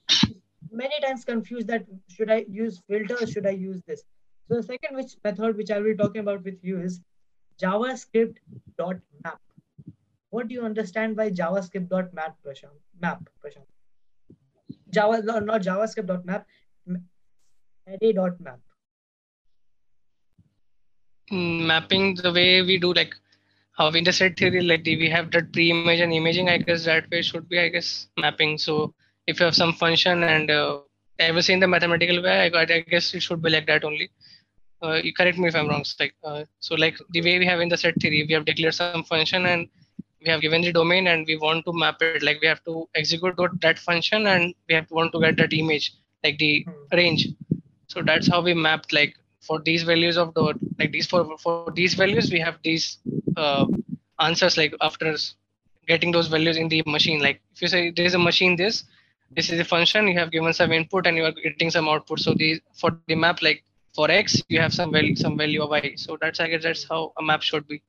many 0.72 0.94
times 1.00 1.24
confused 1.24 1.68
that 1.68 1.86
should 2.08 2.30
I 2.30 2.44
use 2.48 2.82
filter 2.88 3.16
or 3.20 3.26
should 3.26 3.46
I 3.46 3.50
use 3.50 3.82
this? 3.86 4.02
So 4.48 4.56
the 4.56 4.62
second 4.62 4.96
which 4.96 5.16
method 5.24 5.56
which 5.56 5.70
I 5.70 5.78
will 5.78 5.90
be 5.90 5.96
talking 5.96 6.20
about 6.20 6.44
with 6.44 6.58
you 6.62 6.80
is 6.80 7.00
javascript.map. 7.60 9.40
What 10.30 10.48
do 10.48 10.54
you 10.54 10.62
understand 10.62 11.16
by 11.16 11.30
javascript.map, 11.30 12.36
Prashant? 12.44 12.78
Map, 13.00 13.28
Prashant. 13.42 13.66
Java, 14.96 15.22
no, 15.22 15.38
not 15.50 15.62
javascript.map, 15.68 16.46
array.map. 17.86 18.60
Mapping 21.30 22.14
the 22.14 22.32
way 22.32 22.62
we 22.62 22.78
do 22.78 22.92
like 22.92 23.14
how 23.76 23.88
in 23.88 24.04
the 24.04 24.12
set 24.12 24.38
theory, 24.38 24.62
like 24.62 24.84
we 24.86 25.08
have 25.10 25.30
that 25.32 25.52
pre-image 25.52 26.00
and 26.00 26.12
imaging. 26.12 26.48
I 26.48 26.58
guess 26.58 26.84
that 26.86 27.10
way 27.10 27.22
should 27.22 27.48
be, 27.48 27.58
I 27.58 27.68
guess, 27.68 28.08
mapping. 28.16 28.56
So 28.58 28.94
if 29.26 29.38
you 29.38 29.44
have 29.46 29.54
some 29.54 29.74
function 29.74 30.22
and 30.22 30.50
uh, 30.50 30.78
I 31.20 31.30
was 31.30 31.46
the 31.46 31.66
mathematical 31.66 32.22
way, 32.22 32.50
I, 32.54 32.60
I 32.60 32.80
guess 32.80 33.12
it 33.14 33.22
should 33.22 33.42
be 33.42 33.50
like 33.50 33.66
that 33.66 33.84
only. 33.84 34.10
Uh, 34.82 35.00
you 35.02 35.12
correct 35.12 35.38
me 35.38 35.48
if 35.48 35.56
I'm 35.56 35.68
wrong. 35.68 35.84
So 35.84 35.96
like, 36.00 36.14
uh, 36.24 36.44
so 36.60 36.74
like 36.74 36.96
the 37.10 37.22
way 37.22 37.38
we 37.38 37.46
have 37.46 37.60
in 37.60 37.68
the 37.68 37.76
set 37.76 38.00
theory, 38.00 38.24
we 38.26 38.34
have 38.34 38.46
declared 38.46 38.74
some 38.74 39.04
function 39.04 39.46
and 39.46 39.68
we 40.24 40.30
have 40.30 40.40
given 40.40 40.62
the 40.62 40.72
domain 40.72 41.06
and 41.08 41.26
we 41.26 41.36
want 41.36 41.64
to 41.66 41.72
map 41.72 42.00
it. 42.02 42.12
Like 42.14 42.30
we 42.30 42.38
have 42.38 42.52
to 42.54 42.74
execute 42.84 43.26
that- 43.52 43.68
function 43.70 44.26
and 44.26 44.54
we 44.68 44.74
have 44.74 44.86
to 44.88 44.94
want 44.94 45.12
to 45.12 45.20
get 45.20 45.36
that 45.36 45.52
image, 45.52 45.92
like 46.24 46.38
the 46.38 46.66
Hmm. 46.66 46.72
range. 46.92 47.28
So 47.88 48.02
that's 48.02 48.28
how 48.28 48.40
we 48.42 48.54
mapped 48.54 48.92
like 48.92 49.14
for 49.40 49.60
these 49.60 49.82
values 49.84 50.16
of 50.18 50.34
the 50.34 50.44
like 50.78 50.92
these 50.92 51.06
for 51.06 51.24
for 51.38 51.54
these 51.56 51.80
values 51.80 52.14
we 52.16 52.22
have 52.24 52.42
these 52.48 52.76
uh, 53.22 53.52
answers 54.08 54.46
like 54.46 54.62
after 54.80 55.14
getting 55.86 56.10
those 56.10 56.28
values 56.28 56.56
in 56.56 56.68
the 56.68 56.82
machine. 56.86 57.20
Like 57.20 57.40
if 57.54 57.62
you 57.62 57.68
say 57.68 57.90
there 57.90 58.04
is 58.06 58.14
a 58.14 58.18
machine 58.18 58.56
this 58.56 58.84
this 59.30 59.50
is 59.50 59.60
a 59.60 59.64
function 59.64 60.08
you 60.08 60.18
have 60.18 60.30
given 60.32 60.52
some 60.52 60.72
input 60.72 61.06
and 61.06 61.16
you 61.16 61.24
are 61.24 61.32
getting 61.44 61.70
some 61.70 61.88
output. 61.88 62.20
So 62.20 62.34
the 62.34 62.60
for 62.80 62.90
the 62.92 63.02
map 63.04 63.42
like 63.42 63.50
for 63.94 64.10
x 64.10 64.26
you 64.34 64.60
have 64.60 64.72
some 64.72 64.90
value 64.92 65.14
some 65.16 65.36
value 65.36 65.62
of 65.62 65.70
y. 65.70 65.92
So 65.96 66.16
that's 66.20 66.40
I 66.40 66.48
guess 66.48 66.62
that's 66.62 66.84
how 66.88 67.12
a 67.18 67.22
map 67.22 67.42
should 67.42 67.66
be. 67.66 67.82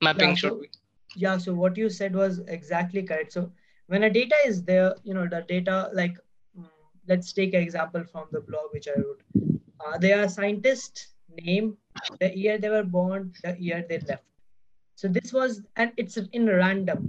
Mapping 0.00 0.30
Yeah, 0.30 0.34
should 0.34 0.58
be. 0.60 0.68
Yeah, 1.14 1.36
so 1.38 1.54
what 1.54 1.76
you 1.76 1.88
said 1.90 2.14
was 2.14 2.40
exactly 2.48 3.02
correct. 3.02 3.32
So 3.32 3.52
when 3.86 4.02
a 4.04 4.10
data 4.10 4.34
is 4.46 4.64
there, 4.64 4.94
you 5.04 5.14
know, 5.14 5.26
the 5.28 5.42
data, 5.46 5.90
like, 5.92 6.16
mm, 6.58 6.68
let's 7.08 7.32
take 7.32 7.54
an 7.54 7.62
example 7.62 8.04
from 8.04 8.28
the 8.32 8.40
blog 8.40 8.72
which 8.72 8.88
I 8.88 8.98
wrote. 8.98 9.22
Uh, 9.84 9.98
they 9.98 10.12
are 10.12 10.28
scientist 10.28 11.08
name, 11.42 11.76
the 12.20 12.36
year 12.36 12.58
they 12.58 12.70
were 12.70 12.84
born, 12.84 13.32
the 13.42 13.56
year 13.58 13.84
they 13.88 13.98
left. 14.00 14.24
So 14.94 15.08
this 15.08 15.32
was, 15.32 15.62
and 15.76 15.92
it's 15.96 16.16
in 16.32 16.46
random. 16.46 17.04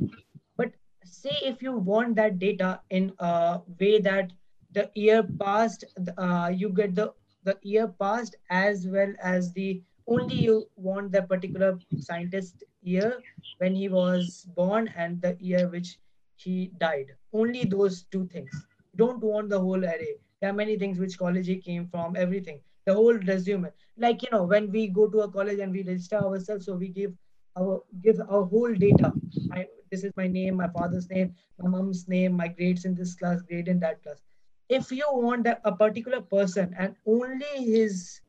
But 0.57 0.72
say 1.03 1.36
if 1.43 1.62
you 1.62 1.74
want 1.77 2.15
that 2.15 2.39
data 2.39 2.81
in 2.89 3.13
a 3.19 3.62
way 3.79 4.00
that 4.01 4.31
the 4.72 4.91
year 4.95 5.24
passed, 5.39 5.86
uh, 6.17 6.51
you 6.53 6.69
get 6.69 6.95
the 6.95 7.13
the 7.43 7.57
year 7.62 7.88
passed 7.88 8.36
as 8.50 8.88
well 8.88 9.13
as 9.22 9.53
the 9.53 9.81
only 10.07 10.36
you 10.43 10.67
want 10.75 11.12
the 11.12 11.22
particular 11.24 11.79
scientist 11.98 12.63
year 12.83 13.19
when 13.57 13.75
he 13.75 13.89
was 13.89 14.47
born 14.55 14.89
and 14.95 15.21
the 15.21 15.35
year 15.39 15.67
which 15.69 15.97
he 16.35 16.71
died. 16.79 17.07
Only 17.31 17.65
those 17.65 18.03
two 18.11 18.27
things. 18.27 18.51
Don't 18.95 19.23
want 19.23 19.49
the 19.49 19.59
whole 19.59 19.83
array. 19.83 20.15
There 20.41 20.50
are 20.50 20.53
many 20.53 20.77
things 20.77 21.00
which 21.00 21.17
college 21.17 21.48
he 21.48 21.57
came 21.57 21.87
from, 21.87 22.15
everything. 22.15 22.59
The 22.85 22.93
whole 22.93 23.13
resume. 23.13 23.69
Like 23.98 24.24
you 24.24 24.29
know, 24.31 24.43
when 24.43 24.72
we 24.72 24.87
go 24.87 25.07
to 25.07 25.22
a 25.22 25.31
college 25.31 25.59
and 25.59 25.72
we 25.72 25.83
register 25.83 26.17
ourselves, 26.17 26.65
so 26.65 26.75
we 26.75 26.89
give 26.89 27.13
our 27.57 27.81
give 28.01 28.19
our 28.19 28.43
whole 28.43 28.74
data. 28.74 29.13
I, 29.51 29.67
this 29.91 30.03
is 30.03 30.11
my 30.17 30.27
name, 30.27 30.55
my 30.55 30.67
father's 30.67 31.09
name, 31.09 31.33
my 31.59 31.69
mom's 31.69 32.07
name, 32.07 32.33
my 32.33 32.48
grades 32.48 32.85
in 32.85 32.96
this 32.96 33.15
class, 33.15 33.41
grade 33.41 33.67
in 33.67 33.79
that 33.79 34.03
class. 34.03 34.22
If 34.69 34.91
you 34.91 35.05
want 35.11 35.48
a 35.48 35.72
particular 35.72 36.22
person 36.22 36.75
and 36.77 36.96
only 37.05 37.55
his 37.57 38.22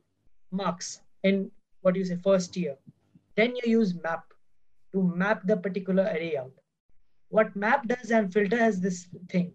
marks 0.51 1.01
in 1.23 1.51
what 1.81 1.95
do 1.95 1.99
you 1.99 2.05
say 2.05 2.17
first 2.23 2.55
year, 2.55 2.77
then 3.35 3.55
you 3.55 3.79
use 3.79 3.95
map 4.03 4.23
to 4.95 5.03
map 5.03 5.45
the 5.45 5.57
particular 5.57 6.03
array 6.03 6.37
out. 6.37 6.51
What 7.29 7.55
map 7.55 7.87
does 7.87 8.11
and 8.11 8.33
filter 8.33 8.57
has 8.57 8.79
this 8.79 9.07
thing. 9.29 9.53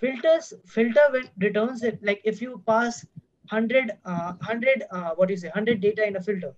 Filters 0.00 0.52
filter 0.66 1.06
returns 1.38 1.82
it 1.82 1.98
like 2.02 2.20
if 2.24 2.42
you 2.42 2.62
pass 2.66 3.04
100 3.50 3.92
uh, 4.04 4.32
100 4.34 4.84
uh, 4.90 5.10
what 5.16 5.30
you 5.30 5.36
say 5.36 5.48
100 5.48 5.80
data 5.80 6.06
in 6.06 6.16
a 6.16 6.20
filter 6.20 6.52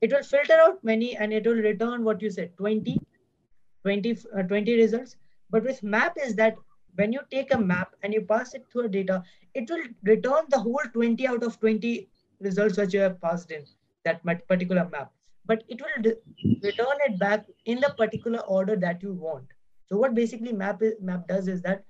it 0.00 0.12
will 0.12 0.22
filter 0.22 0.58
out 0.64 0.82
many 0.82 1.16
and 1.16 1.32
it 1.32 1.46
will 1.46 1.62
return 1.66 2.02
what 2.02 2.22
you 2.22 2.30
said 2.30 2.56
20 2.56 2.98
20 3.84 4.16
uh, 4.36 4.42
20 4.42 4.76
results 4.76 5.16
but 5.50 5.62
with 5.62 5.82
map 5.82 6.16
is 6.24 6.34
that 6.34 6.56
when 6.96 7.12
you 7.12 7.20
take 7.30 7.54
a 7.54 7.58
map 7.58 7.94
and 8.02 8.12
you 8.12 8.22
pass 8.32 8.54
it 8.54 8.66
through 8.72 8.86
a 8.86 8.92
data 8.96 9.22
it 9.54 9.70
will 9.70 9.84
return 10.12 10.50
the 10.56 10.58
whole 10.58 10.90
20 10.94 11.28
out 11.28 11.44
of 11.44 11.60
20 11.60 12.08
results 12.40 12.76
that 12.76 12.92
you 12.92 13.00
have 13.00 13.20
passed 13.20 13.50
in 13.52 13.64
that 14.04 14.24
particular 14.48 14.88
map 14.90 15.12
but 15.50 15.64
it 15.68 15.80
will 15.82 16.12
return 16.62 17.00
it 17.06 17.18
back 17.18 17.46
in 17.64 17.80
the 17.80 17.92
particular 17.98 18.40
order 18.56 18.76
that 18.76 19.02
you 19.02 19.12
want. 19.12 19.46
So 19.88 19.96
what 19.96 20.14
basically 20.14 20.52
map 20.52 20.80
is, 20.80 20.92
map 21.00 21.26
does 21.26 21.48
is 21.48 21.62
that 21.62 21.84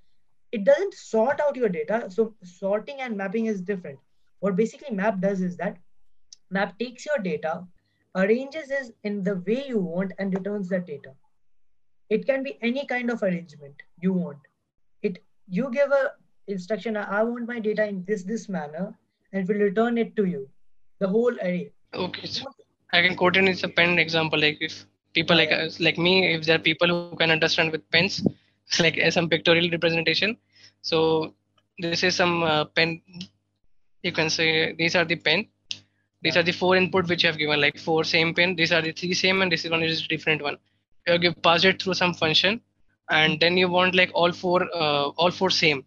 it 0.51 0.63
doesn't 0.63 0.95
sort 0.95 1.39
out 1.39 1.55
your 1.55 1.69
data. 1.69 2.09
So 2.09 2.33
sorting 2.43 3.01
and 3.01 3.15
mapping 3.15 3.45
is 3.45 3.61
different. 3.61 3.99
What 4.39 4.55
basically 4.55 4.95
map 4.95 5.21
does 5.21 5.41
is 5.41 5.57
that 5.57 5.77
map 6.49 6.79
takes 6.79 7.05
your 7.05 7.19
data 7.23 7.63
arranges 8.15 8.71
it 8.71 8.95
in 9.03 9.23
the 9.23 9.35
way 9.47 9.63
you 9.67 9.77
want 9.77 10.13
and 10.17 10.33
returns 10.33 10.69
the 10.69 10.79
data. 10.79 11.13
It 12.09 12.25
can 12.25 12.41
be 12.43 12.57
any 12.61 12.87
kind 12.87 13.11
of 13.11 13.21
arrangement 13.21 13.75
you 14.01 14.13
want. 14.13 14.39
It 15.03 15.23
you 15.47 15.69
give 15.71 15.91
a 15.91 16.13
instruction 16.47 16.97
i 16.97 17.21
want 17.23 17.47
my 17.47 17.59
data 17.59 17.85
in 17.87 18.03
this 18.05 18.23
this 18.23 18.49
manner 18.49 18.85
and 19.31 19.43
it 19.43 19.53
will 19.53 19.61
return 19.63 19.97
it 20.03 20.15
to 20.15 20.25
you 20.25 20.49
the 20.99 21.07
whole 21.07 21.39
array. 21.39 21.71
Okay, 21.93 22.25
so 22.25 22.45
I 22.93 23.01
can 23.01 23.15
quote 23.15 23.37
it 23.37 23.47
as 23.47 23.63
a 23.63 23.69
pen 23.69 23.99
example. 23.99 24.39
Like 24.39 24.57
if 24.61 24.85
people 25.13 25.35
like 25.35 25.51
us, 25.51 25.79
like 25.79 25.97
me, 25.97 26.33
if 26.33 26.45
there 26.45 26.55
are 26.57 26.59
people 26.69 26.87
who 26.89 27.01
can 27.01 27.15
understand 27.31 27.71
with 27.71 27.89
pens, 27.91 28.21
it's 28.67 28.79
like 28.85 28.97
uh, 28.99 29.11
some 29.11 29.29
pictorial 29.29 29.69
representation. 29.69 30.37
So 30.81 31.33
this 31.79 32.03
is 32.03 32.15
some 32.15 32.43
uh, 32.43 32.65
pen. 32.65 33.01
You 34.03 34.11
can 34.11 34.29
say 34.29 34.73
these 34.73 34.95
are 34.95 35.05
the 35.05 35.15
pen. 35.15 35.47
These 36.21 36.37
are 36.37 36.43
the 36.43 36.51
four 36.51 36.75
input 36.75 37.07
which 37.07 37.23
you 37.23 37.27
have 37.29 37.37
given, 37.37 37.59
like 37.61 37.77
four 37.77 38.03
same 38.03 38.33
pen. 38.33 38.55
These 38.55 38.71
are 38.71 38.81
the 38.81 38.91
three 38.91 39.13
same, 39.13 39.41
and 39.41 39.51
this 39.51 39.65
is 39.65 39.71
one 39.71 39.83
is 39.83 40.07
different 40.07 40.41
one. 40.41 40.57
You 41.07 41.17
give- 41.19 41.41
passed 41.41 41.65
it 41.65 41.81
through 41.81 41.95
some 41.95 42.13
function, 42.13 42.61
and 43.09 43.39
then 43.39 43.57
you 43.57 43.69
want 43.69 43.95
like 43.95 44.11
all 44.13 44.31
four, 44.31 44.61
uh, 44.75 45.07
all 45.23 45.31
four 45.31 45.49
same. 45.49 45.85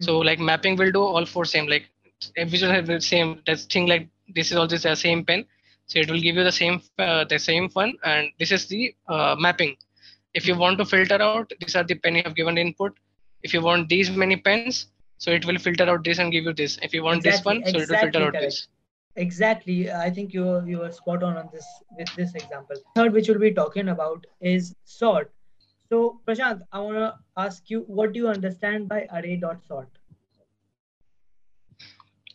So 0.00 0.20
Mhm. 0.20 0.24
like 0.28 0.38
mapping 0.40 0.76
will 0.76 0.92
do 0.92 1.02
all 1.02 1.26
four 1.26 1.44
same. 1.44 1.66
Like 1.68 1.86
have 2.36 2.86
the 2.86 3.00
same. 3.00 3.40
That 3.46 3.58
thing 3.74 3.86
like 3.86 4.08
this 4.34 4.50
is 4.50 4.56
also 4.56 4.76
the 4.76 4.96
same 4.96 5.24
pen. 5.24 5.44
So 5.90 5.98
it 5.98 6.08
will 6.08 6.20
give 6.20 6.36
you 6.36 6.44
the 6.44 6.56
same 6.56 6.80
uh, 7.04 7.24
the 7.24 7.38
same 7.38 7.68
fun, 7.68 7.94
and 8.04 8.28
this 8.38 8.52
is 8.56 8.66
the 8.72 8.94
uh, 9.08 9.34
mapping. 9.46 9.76
If 10.34 10.46
you 10.46 10.54
want 10.56 10.78
to 10.78 10.84
filter 10.84 11.20
out, 11.20 11.52
these 11.60 11.74
are 11.74 11.82
the 11.82 11.96
pen 11.96 12.18
you 12.18 12.22
have 12.24 12.36
given 12.36 12.58
input. 12.64 12.92
If 13.42 13.54
you 13.54 13.60
want 13.60 13.88
these 13.88 14.10
many 14.24 14.36
pens, 14.36 14.86
so 15.18 15.32
it 15.38 15.44
will 15.44 15.58
filter 15.64 15.88
out 15.94 16.04
this 16.04 16.20
and 16.20 16.30
give 16.36 16.44
you 16.44 16.52
this. 16.52 16.78
If 16.80 16.94
you 16.94 17.02
want 17.02 17.24
this 17.24 17.40
exactly 17.40 17.58
one, 17.62 17.72
so 17.72 17.80
it 17.80 17.88
will 17.88 17.98
filter 18.04 18.22
exactly 18.22 18.26
out 18.28 18.44
this. 18.44 18.60
exactly 19.22 19.76
i 20.00 20.08
think 20.16 20.34
you 20.34 20.42
you 20.66 20.82
are 20.88 20.90
spot 20.98 21.24
on 21.28 21.38
on 21.38 21.48
this 21.54 21.70
with 22.00 22.12
this 22.18 22.34
example 22.40 22.82
third 22.98 23.16
which 23.16 23.30
we'll 23.30 23.40
be 23.44 23.50
talking 23.56 23.88
about 23.94 24.28
is 24.50 24.68
sort 24.92 25.32
so 25.94 25.98
prashant 26.28 26.62
i 26.78 26.82
want 26.84 27.00
to 27.00 27.08
ask 27.46 27.72
you 27.74 27.80
what 28.00 28.12
do 28.12 28.22
you 28.22 28.28
understand 28.34 28.86
by 28.92 29.00
array 29.18 29.34
dot 29.46 29.66
sort 29.72 30.00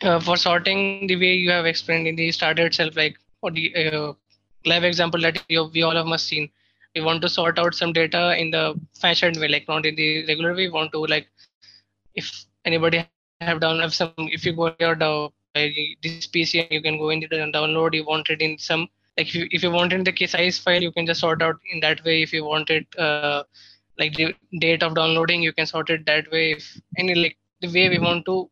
uh, 0.02 0.20
for 0.20 0.38
sorting 0.38 1.08
the 1.08 1.16
way 1.16 1.34
you 1.34 1.50
have 1.52 1.66
explained 1.66 2.08
in 2.08 2.16
the 2.16 2.32
starter 2.32 2.66
itself, 2.68 2.96
like 2.96 3.18
for 3.46 3.52
the 3.52 3.66
uh, 3.86 4.14
live 4.66 4.84
example 4.84 5.22
that 5.22 5.42
you, 5.50 5.70
we 5.74 5.84
all 5.84 5.96
have 6.02 6.08
must 6.14 6.28
seen, 6.28 6.50
we 6.96 7.02
want 7.02 7.22
to 7.22 7.30
sort 7.30 7.60
out 7.60 7.76
some 7.76 7.94
data 7.94 8.24
in 8.42 8.50
the 8.50 8.66
fashioned 9.02 9.38
way, 9.40 9.50
like 9.56 9.68
not 9.68 9.86
in 9.86 9.96
the 9.96 10.26
regular 10.28 10.52
way. 10.52 10.68
We 10.68 10.78
want 10.80 10.92
to 10.94 11.06
like 11.16 11.28
if 12.16 12.46
anybody 12.66 13.06
have 13.42 13.60
down 13.60 13.80
have 13.80 13.94
some 13.94 14.14
if 14.38 14.46
you 14.46 14.54
go 14.54 14.74
your 14.80 14.96
this 16.04 16.28
PC 16.28 16.72
you 16.72 16.82
can 16.82 16.98
go 16.98 17.10
in 17.10 17.20
the 17.20 17.28
download, 17.58 17.94
you 17.94 18.06
want 18.06 18.30
it 18.30 18.42
in 18.42 18.58
some 18.58 18.88
like 19.18 19.28
if 19.28 19.36
you, 19.36 19.48
if 19.52 19.64
you 19.64 19.72
want 19.72 19.94
in 19.94 20.04
the 20.04 20.28
size 20.28 20.58
file, 20.58 20.82
you 20.82 20.92
can 20.92 21.06
just 21.06 21.20
sort 21.20 21.42
out 21.42 21.58
in 21.72 21.80
that 21.82 22.04
way. 22.04 22.22
If 22.24 22.34
you 22.34 22.44
want 22.46 22.70
it 22.70 22.88
uh, 22.98 23.44
like 24.00 24.16
the 24.16 24.34
date 24.60 24.84
of 24.84 24.96
downloading, 24.96 25.42
you 25.42 25.54
can 25.54 25.66
sort 25.66 25.90
it 25.90 26.06
that 26.06 26.32
way. 26.32 26.52
If 26.52 26.82
any 26.98 27.16
like 27.16 27.38
the 27.62 27.72
way 27.78 27.90
we 27.90 28.00
want 28.00 28.26
to 28.26 28.50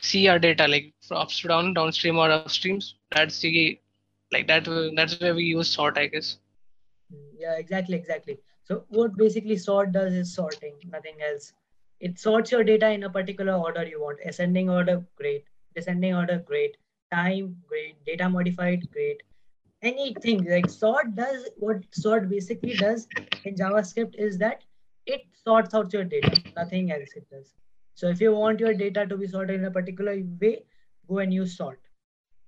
see 0.00 0.28
our 0.28 0.38
data 0.38 0.68
like 0.68 0.92
ups 1.10 1.40
to 1.40 1.48
down, 1.48 1.72
downstream 1.74 2.18
or 2.18 2.28
upstreams. 2.28 2.92
That's 3.10 3.40
the 3.40 3.80
like 4.34 4.46
that. 4.48 4.68
That's 4.96 5.18
where 5.20 5.34
we 5.34 5.44
use 5.44 5.70
sort, 5.70 5.96
I 5.96 6.06
guess. 6.08 6.36
Yeah, 7.38 7.56
exactly, 7.56 7.96
exactly. 7.96 8.38
So 8.64 8.84
what 8.88 9.16
basically 9.16 9.56
sort 9.56 9.92
does 9.92 10.14
is 10.14 10.34
sorting, 10.34 10.74
nothing 10.90 11.16
else. 11.26 11.52
It 12.00 12.18
sorts 12.18 12.52
your 12.52 12.64
data 12.64 12.90
in 12.90 13.04
a 13.04 13.10
particular 13.10 13.54
order 13.54 13.84
you 13.86 14.00
want. 14.00 14.18
Ascending 14.26 14.70
order, 14.70 15.04
great. 15.16 15.44
Descending 15.76 16.14
order, 16.14 16.38
great. 16.46 16.76
Time, 17.12 17.56
great. 17.68 18.02
Data 18.04 18.28
modified, 18.28 18.90
great. 18.92 19.22
Anything 19.82 20.44
like 20.50 20.68
sort 20.70 21.14
does 21.14 21.48
what 21.56 21.84
sort 21.92 22.28
basically 22.28 22.74
does 22.74 23.06
in 23.44 23.54
JavaScript 23.54 24.14
is 24.16 24.38
that 24.38 24.62
it 25.06 25.22
sorts 25.44 25.74
out 25.74 25.92
your 25.92 26.04
data, 26.04 26.32
nothing 26.56 26.90
else 26.90 27.10
it 27.16 27.28
does. 27.30 27.54
So 27.94 28.08
if 28.08 28.20
you 28.20 28.32
want 28.34 28.60
your 28.60 28.74
data 28.74 29.06
to 29.06 29.16
be 29.16 29.26
sorted 29.26 29.60
in 29.60 29.66
a 29.66 29.70
particular 29.70 30.16
way, 30.40 30.64
go 31.08 31.18
and 31.18 31.32
use 31.32 31.56
sort. 31.56 31.80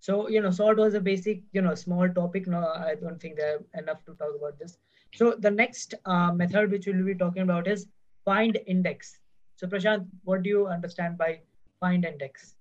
So, 0.07 0.29
you 0.29 0.41
know, 0.41 0.53
sort 0.53 0.79
was 0.79 0.95
a 0.95 1.01
basic, 1.01 1.41
you 1.53 1.63
know, 1.63 1.75
small 1.75 2.09
topic. 2.09 2.47
No, 2.47 2.59
I 2.59 2.95
don't 2.95 3.21
think 3.21 3.37
there 3.37 3.57
are 3.57 3.81
enough 3.81 4.05
to 4.05 4.15
talk 4.15 4.35
about 4.39 4.57
this. 4.57 4.79
So 5.15 5.35
the 5.37 5.51
next 5.51 5.95
uh, 6.05 6.31
method 6.33 6.71
which 6.71 6.87
we'll 6.87 7.05
be 7.05 7.17
talking 7.17 7.43
about 7.43 7.67
is 7.67 7.89
find 8.25 8.57
index. 8.69 9.19
So 9.57 9.67
Prashant, 9.67 10.07
what 10.23 10.45
do 10.45 10.49
you 10.49 10.69
understand 10.69 11.19
by 11.19 11.41
find 11.81 12.05
index? 12.05 12.55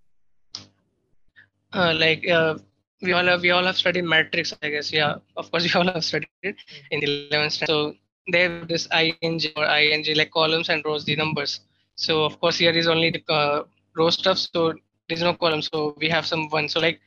Uh, 1.71 1.93
like 1.99 2.27
uh, 2.27 2.55
we 3.03 3.13
all 3.13 3.25
have 3.25 3.43
we 3.43 3.51
all 3.51 3.63
have 3.63 3.77
studied 3.77 4.05
matrix, 4.05 4.51
I 4.63 4.71
guess. 4.71 4.91
Yeah, 4.91 5.17
of 5.37 5.51
course 5.51 5.65
we 5.71 5.79
all 5.79 5.85
have 5.93 6.03
studied 6.03 6.29
it 6.41 6.55
in 6.89 6.99
the 6.99 7.07
11th. 7.31 7.51
standard. 7.51 7.67
So 7.67 7.93
they 8.31 8.41
have 8.41 8.67
this 8.67 8.87
ing 8.91 9.41
or 9.55 9.65
ing 9.65 10.03
like 10.15 10.31
columns 10.31 10.69
and 10.69 10.83
rows, 10.83 11.05
the 11.05 11.15
numbers. 11.15 11.59
So 11.93 12.23
of 12.25 12.39
course 12.39 12.57
here 12.57 12.71
is 12.71 12.87
only 12.87 13.11
the 13.11 13.23
uh, 13.31 13.65
row 13.95 14.09
stuff. 14.09 14.39
So 14.39 14.73
there's 15.07 15.21
no 15.21 15.35
column. 15.35 15.61
So 15.61 15.93
we 15.99 16.09
have 16.09 16.25
some 16.25 16.49
one. 16.49 16.67
So 16.67 16.79
like 16.79 17.01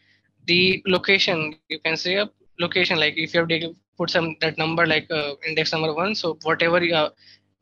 the 0.49 0.83
location, 0.87 1.55
you 1.69 1.79
can 1.85 1.97
say 1.97 2.17
a 2.17 2.29
location. 2.59 2.99
Like 2.99 3.15
if 3.17 3.35
you 3.35 3.41
have 3.41 3.75
put 3.99 4.11
some 4.11 4.37
that 4.41 4.57
number 4.63 4.87
like 4.87 5.11
uh, 5.11 5.35
index 5.47 5.73
number 5.73 5.93
one. 6.03 6.15
So 6.15 6.39
whatever 6.43 6.83
you 6.83 6.95
uh, 6.95 7.11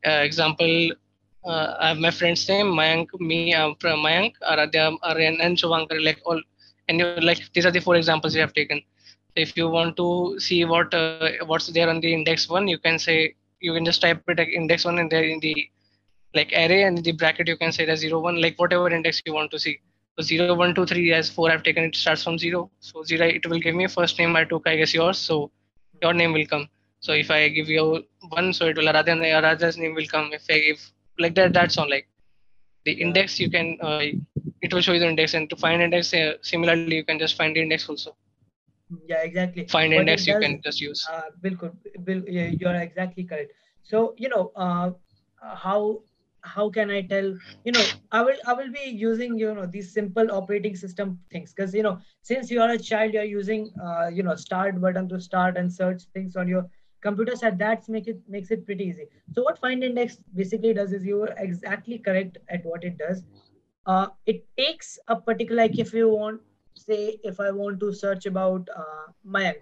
example, 0.03 0.91
uh, 1.45 1.75
I 1.79 1.87
have 1.89 1.97
my 1.97 2.11
friend's 2.11 2.47
name, 2.47 2.67
Mayank, 2.79 3.07
me, 3.19 3.53
uh, 3.53 3.71
Mayank, 4.05 4.33
Aradhya, 4.51 4.97
Aryan, 5.03 5.41
and 5.41 5.57
Shubhankar, 5.57 6.03
like 6.03 6.21
all, 6.25 6.41
and 6.87 6.99
you 6.99 7.05
like 7.29 7.41
these 7.53 7.65
are 7.65 7.71
the 7.71 7.79
four 7.87 7.95
examples 7.95 8.35
you 8.35 8.41
have 8.41 8.53
taken. 8.53 8.81
If 9.35 9.55
you 9.57 9.69
want 9.69 9.97
to 9.97 10.39
see 10.39 10.63
what 10.65 10.93
uh, 10.93 11.29
what's 11.45 11.67
there 11.67 11.89
on 11.89 11.99
the 12.01 12.13
index 12.13 12.47
one, 12.49 12.67
you 12.67 12.77
can 12.77 12.99
say 12.99 13.35
you 13.59 13.73
can 13.73 13.85
just 13.85 14.01
type 14.01 14.23
it 14.27 14.37
like 14.37 14.49
index 14.49 14.85
one 14.85 14.99
and 14.99 15.11
there 15.11 15.23
in 15.23 15.39
the 15.39 15.55
like 16.35 16.51
array 16.53 16.83
and 16.83 17.03
the 17.03 17.11
bracket 17.11 17.47
you 17.47 17.57
can 17.57 17.71
say 17.71 17.85
the 17.85 17.95
zero 17.97 18.19
one 18.19 18.41
like 18.41 18.57
whatever 18.57 18.89
index 18.89 19.21
you 19.25 19.33
want 19.33 19.51
to 19.51 19.59
see. 19.59 19.79
So 20.17 20.23
zero 20.23 20.55
one 20.55 20.73
two 20.73 20.85
three 20.85 21.13
as 21.13 21.29
four 21.29 21.51
I've 21.51 21.63
taken 21.63 21.83
it 21.83 21.95
starts 21.95 22.23
from 22.23 22.37
zero. 22.39 22.71
So 22.79 23.03
zero 23.03 23.27
it 23.27 23.47
will 23.47 23.59
give 23.59 23.75
me 23.75 23.87
first 23.87 24.17
name 24.17 24.35
I 24.35 24.45
took 24.45 24.67
I 24.67 24.75
guess 24.77 24.93
yours. 24.93 25.19
So 25.19 25.51
your 26.01 26.13
name 26.13 26.33
will 26.33 26.45
come. 26.45 26.67
So 26.99 27.13
if 27.13 27.29
I 27.29 27.49
give 27.49 27.69
you 27.69 28.03
one, 28.29 28.53
so 28.53 28.65
it 28.65 28.75
will 28.75 28.85
Aradhya 28.85 29.15
Aradhya's 29.39 29.77
name 29.77 29.93
will 29.93 30.07
come. 30.07 30.31
If 30.33 30.45
I 30.49 30.59
give 30.59 30.91
like 31.19 31.35
that, 31.35 31.53
that's 31.53 31.77
all. 31.77 31.89
Like 31.89 32.07
the 32.85 32.93
index, 32.93 33.39
you 33.39 33.51
can 33.51 33.77
uh, 33.81 34.01
it 34.61 34.73
will 34.73 34.81
show 34.81 34.93
you 34.93 34.99
the 34.99 35.07
index, 35.07 35.35
and 35.35 35.49
to 35.51 35.55
find 35.55 35.81
index, 35.81 36.13
uh, 36.13 36.33
similarly, 36.41 36.95
you 36.95 37.05
can 37.05 37.19
just 37.19 37.37
find 37.37 37.55
the 37.55 37.61
index 37.61 37.87
also. 37.87 38.15
Yeah, 39.05 39.21
exactly. 39.21 39.67
Find 39.67 39.93
index, 39.93 40.21
does, 40.21 40.27
you 40.27 40.39
can 40.39 40.61
just 40.63 40.81
use. 40.81 41.05
Uh, 41.11 41.29
Bilkul, 41.43 41.75
Bil, 42.03 42.23
yeah, 42.27 42.47
you 42.47 42.67
are 42.67 42.75
exactly 42.75 43.23
correct. 43.23 43.51
So 43.83 44.15
you 44.17 44.29
know 44.29 44.51
uh, 44.55 44.91
how 45.41 46.01
how 46.47 46.69
can 46.69 46.89
I 46.91 47.01
tell? 47.01 47.27
You 47.65 47.71
know, 47.73 47.91
I 48.11 48.21
will 48.21 48.37
I 48.47 48.53
will 48.53 48.71
be 48.71 48.85
using 48.89 49.37
you 49.37 49.53
know 49.53 49.65
these 49.65 49.93
simple 49.93 50.31
operating 50.31 50.75
system 50.75 51.19
things 51.31 51.53
because 51.53 51.73
you 51.73 51.83
know 51.83 51.99
since 52.21 52.51
you 52.51 52.61
are 52.61 52.69
a 52.71 52.79
child, 52.79 53.13
you're 53.13 53.31
using 53.33 53.71
uh, 53.83 54.07
you 54.07 54.23
know 54.23 54.35
start 54.35 54.79
button 54.81 55.09
to 55.09 55.19
start 55.19 55.57
and 55.57 55.71
search 55.73 56.03
things 56.13 56.35
on 56.35 56.47
your 56.47 56.65
computer 57.01 57.35
set. 57.35 57.57
That 57.59 57.87
make 57.89 58.07
it 58.07 58.21
makes 58.27 58.51
it 58.51 58.65
pretty 58.65 58.85
easy. 58.85 59.07
So 59.33 59.43
what 59.43 59.59
find 59.59 59.83
index 59.83 60.17
basically 60.35 60.73
does 60.73 60.93
is 60.93 61.05
you 61.05 61.21
are 61.23 61.33
exactly 61.37 61.99
correct 61.99 62.37
at 62.49 62.65
what 62.65 62.83
it 62.83 62.97
does. 62.97 63.23
Uh, 63.85 64.07
it 64.25 64.45
takes 64.57 64.99
a 65.07 65.15
particular 65.15 65.63
like 65.63 65.79
if 65.79 65.93
you 65.93 66.09
want 66.09 66.41
say 66.75 67.17
if 67.23 67.39
I 67.39 67.51
want 67.51 67.79
to 67.81 67.93
search 67.93 68.25
about 68.25 68.67
uh, 68.75 69.05
Mayank. 69.25 69.61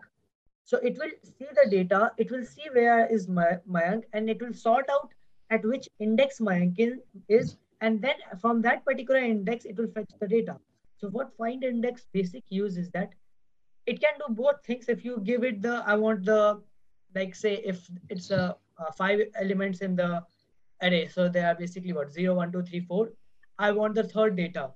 So 0.64 0.78
it 0.78 0.98
will 1.00 1.12
see 1.24 1.48
the 1.54 1.70
data, 1.70 2.12
it 2.18 2.32
will 2.32 2.44
see 2.44 2.64
where 2.74 3.06
is 3.08 3.28
Mayank 3.28 4.04
and 4.14 4.30
it 4.30 4.42
will 4.42 4.54
sort 4.54 4.90
out 4.90 5.14
at 5.50 5.64
which 5.66 5.88
index 6.00 6.40
Mayank 6.40 6.80
is, 7.28 7.58
and 7.82 8.02
then 8.02 8.16
from 8.40 8.62
that 8.62 8.84
particular 8.86 9.20
index, 9.20 9.66
it 9.66 9.78
will 9.78 9.88
fetch 9.88 10.12
the 10.20 10.28
data. 10.28 10.58
So 10.98 11.10
what 11.10 11.36
find 11.38 11.64
index 11.64 12.06
basic 12.14 12.44
use 12.50 12.78
is 12.78 12.90
that 12.92 13.10
it 13.86 14.02
can 14.02 14.14
do 14.18 14.34
both 14.34 14.64
things. 14.66 14.90
If 14.90 15.06
you 15.06 15.20
give 15.24 15.44
it 15.44 15.62
the, 15.62 15.84
I 15.86 15.96
want 15.96 16.26
the, 16.26 16.62
like 17.14 17.36
say 17.36 17.56
if 17.56 17.88
it's 18.10 18.32
a, 18.32 18.56
a 18.80 18.92
five 18.94 19.20
elements 19.40 19.82
in 19.82 19.96
the 19.96 20.24
array. 20.82 21.08
So 21.08 21.30
they 21.30 21.42
are 21.42 21.56
basically 21.56 21.94
what, 21.94 22.12
zero, 22.12 22.36
one, 22.36 22.52
two, 22.52 22.64
three, 22.64 22.80
four. 22.80 23.10
I 23.60 23.72
want 23.72 23.96
the 23.96 24.04
third 24.04 24.36
data. 24.36 24.72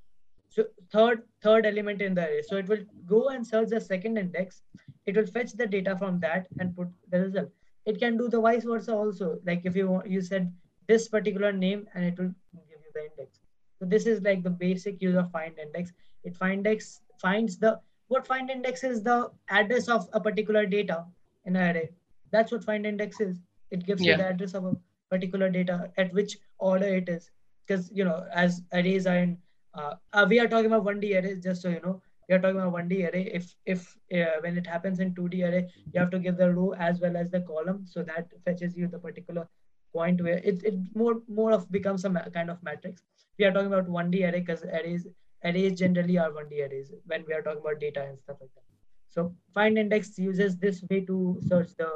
So 0.50 0.66
third, 0.92 1.24
third 1.42 1.66
element 1.66 2.02
in 2.02 2.14
the 2.14 2.26
array. 2.26 2.42
So 2.48 2.58
it 2.58 2.68
will 2.68 2.84
go 3.06 3.30
and 3.30 3.46
search 3.46 3.70
the 3.70 3.82
second 3.82 4.18
index. 4.18 4.62
It 5.06 5.16
will 5.16 5.26
fetch 5.26 5.54
the 5.54 5.68
data 5.68 5.96
from 5.98 6.20
that 6.20 6.48
and 6.60 6.76
put 6.76 6.88
the 7.10 7.22
result 7.22 7.50
it 7.86 8.00
can 8.00 8.18
do 8.18 8.30
the 8.30 8.40
vice 8.40 8.64
versa 8.64 8.94
also. 8.94 9.40
Like 9.46 9.62
if 9.64 9.76
you 9.76 9.90
want 9.90 10.10
you 10.10 10.22
said 10.22 10.52
this 10.88 11.08
particular 11.08 11.52
name 11.52 11.88
and 11.94 12.06
it 12.06 12.18
will 12.18 12.34
give 12.70 12.82
you 12.86 12.92
the 12.94 13.06
index. 13.06 13.40
So 13.80 13.86
this 13.86 14.06
is 14.06 14.22
like 14.22 14.44
the 14.44 14.50
basic 14.50 15.02
use 15.02 15.16
of 15.16 15.32
find 15.32 15.58
index. 15.58 15.92
It 16.24 16.36
find 16.36 16.66
index 16.66 17.02
finds 17.20 17.58
the 17.58 17.80
what 18.08 18.28
find 18.28 18.50
index 18.50 18.84
is 18.84 19.04
the 19.04 19.32
address 19.50 19.88
of 19.88 20.10
a 20.14 20.20
particular 20.20 20.66
data 20.66 21.06
in 21.46 21.56
an 21.56 21.76
array. 21.76 21.90
That's 22.32 22.52
what 22.52 22.64
find 22.64 22.86
index 22.86 23.20
is. 23.20 23.38
It 23.72 23.86
gives 23.86 24.04
yeah. 24.04 24.14
you 24.14 24.18
the 24.18 24.28
address 24.30 24.54
of 24.54 24.66
a 24.66 24.76
particular 25.10 25.50
data 25.50 25.92
at 25.98 26.12
which 26.14 26.38
order 26.58 26.88
it 26.88 27.08
is. 27.08 27.30
Because 27.66 27.92
you 27.94 28.04
know 28.04 28.26
as 28.34 28.62
arrays 28.74 29.06
are 29.08 29.18
in 29.18 29.38
uh, 29.76 29.96
uh, 30.14 30.26
we 30.28 30.40
are 30.40 30.48
talking 30.48 30.72
about 30.72 30.84
1d 30.84 31.16
arrays 31.22 31.44
just 31.44 31.62
so 31.62 31.70
you 31.70 31.82
know 31.82 32.02
we 32.30 32.36
are 32.36 32.40
talking 32.40 32.60
about 32.62 32.74
1D 32.74 33.12
array. 33.12 33.32
If 33.34 33.56
if 33.66 33.98
uh, 34.14 34.40
when 34.42 34.58
it 34.58 34.68
happens 34.68 35.00
in 35.00 35.16
2D 35.16 35.48
array, 35.48 35.68
you 35.92 36.00
have 36.00 36.12
to 36.12 36.20
give 36.20 36.38
the 36.38 36.52
row 36.54 36.74
as 36.74 37.00
well 37.02 37.18
as 37.18 37.32
the 37.32 37.42
column, 37.42 37.86
so 37.86 38.04
that 38.04 38.28
fetches 38.46 38.78
you 38.78 38.88
the 38.88 39.00
particular 39.00 39.48
point 39.92 40.22
where 40.22 40.38
it, 40.38 40.64
it 40.64 40.76
more 40.94 41.22
more 41.28 41.52
of 41.52 41.72
becomes 41.72 42.06
a 42.06 42.12
kind 42.34 42.52
of 42.52 42.62
matrix. 42.62 43.02
We 43.40 43.46
are 43.46 43.52
talking 43.52 43.74
about 43.74 43.88
1D 43.88 44.22
array 44.30 44.42
because 44.42 44.64
arrays 44.64 45.08
arrays 45.44 45.80
generally 45.80 46.20
are 46.20 46.30
1D 46.32 46.70
arrays 46.70 46.94
when 47.08 47.26
we 47.28 47.34
are 47.34 47.42
talking 47.42 47.62
about 47.62 47.80
data 47.80 48.06
and 48.08 48.20
stuff 48.20 48.38
like 48.40 48.54
that. 48.54 48.64
So 49.10 49.34
find 49.56 49.80
index 49.80 50.18
uses 50.20 50.58
this 50.58 50.84
way 50.90 51.02
to 51.02 51.40
search 51.48 51.76
the 51.78 51.92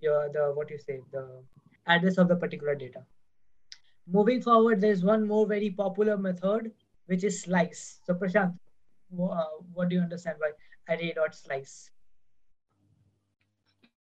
your 0.00 0.30
the 0.32 0.52
what 0.54 0.70
you 0.70 0.78
say 0.78 1.00
the 1.12 1.26
address 1.86 2.18
of 2.18 2.28
the 2.28 2.36
particular 2.36 2.74
data. 2.74 3.04
Moving 4.06 4.42
forward, 4.42 4.80
there's 4.80 5.02
one 5.02 5.26
more 5.26 5.46
very 5.46 5.70
popular 5.70 6.18
method 6.18 6.72
which 7.06 7.24
is 7.24 7.42
slice. 7.42 8.00
So 8.04 8.14
Prashant, 8.14 8.54
what 9.10 9.88
do 9.88 9.96
you 9.96 10.02
understand 10.02 10.36
by 10.40 10.50
array 10.94 11.12
dot 11.14 11.34
slice? 11.34 11.90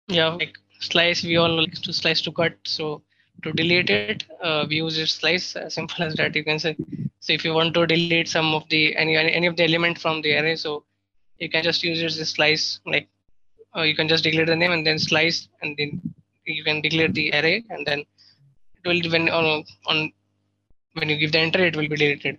Yeah, 0.07 0.29
like 0.29 0.57
slice, 0.79 1.23
we 1.23 1.37
all 1.37 1.55
like 1.61 1.73
to 1.73 1.93
slice 1.93 2.21
to 2.21 2.31
cut. 2.31 2.53
So 2.65 3.01
to 3.43 3.51
delete 3.53 3.89
it, 3.89 4.23
uh, 4.43 4.65
we 4.67 4.77
use 4.77 4.97
it 4.97 5.07
slice. 5.07 5.55
As 5.55 5.73
simple 5.73 6.03
as 6.03 6.15
that, 6.15 6.35
you 6.35 6.43
can 6.43 6.59
say. 6.59 6.75
So 7.19 7.33
if 7.33 7.45
you 7.45 7.53
want 7.53 7.73
to 7.75 7.85
delete 7.85 8.27
some 8.27 8.53
of 8.53 8.67
the 8.69 8.95
any 8.95 9.15
any 9.15 9.47
of 9.47 9.55
the 9.55 9.63
element 9.63 9.97
from 9.99 10.21
the 10.21 10.37
array, 10.37 10.55
so 10.55 10.83
you 11.37 11.49
can 11.49 11.63
just 11.63 11.83
use 11.83 12.01
it 12.01 12.05
as 12.05 12.29
slice. 12.29 12.79
Like 12.85 13.07
uh, 13.75 13.81
you 13.83 13.95
can 13.95 14.07
just 14.07 14.23
declare 14.23 14.45
the 14.45 14.55
name 14.55 14.71
and 14.71 14.85
then 14.85 14.99
slice, 14.99 15.47
and 15.61 15.77
then 15.77 16.01
you 16.45 16.63
can 16.63 16.81
declare 16.81 17.07
the 17.07 17.31
array, 17.31 17.63
and 17.69 17.85
then 17.85 17.99
it 17.99 18.85
will 18.85 19.11
when 19.11 19.29
on 19.29 19.63
on 19.87 20.11
when 20.93 21.09
you 21.09 21.17
give 21.17 21.31
the 21.31 21.39
enter, 21.39 21.63
it 21.63 21.75
will 21.75 21.87
be 21.87 21.95
deleted. 21.95 22.37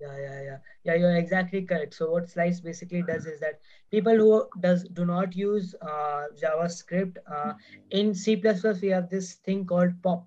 Yeah, 0.00 0.16
yeah, 0.16 0.39
yeah 0.84 0.94
you're 0.94 1.16
exactly 1.16 1.62
correct. 1.62 1.94
So 1.94 2.10
what 2.10 2.28
slice 2.28 2.60
basically 2.60 3.02
does 3.02 3.26
is 3.26 3.40
that 3.40 3.60
people 3.90 4.16
who 4.16 4.48
does 4.60 4.84
do 4.84 5.04
not 5.04 5.36
use 5.36 5.74
uh, 5.82 6.24
javascript 6.42 7.16
uh, 7.30 7.52
in 7.90 8.14
c++ 8.14 8.36
we 8.82 8.88
have 8.88 9.10
this 9.10 9.34
thing 9.34 9.66
called 9.66 9.92
pop. 10.02 10.26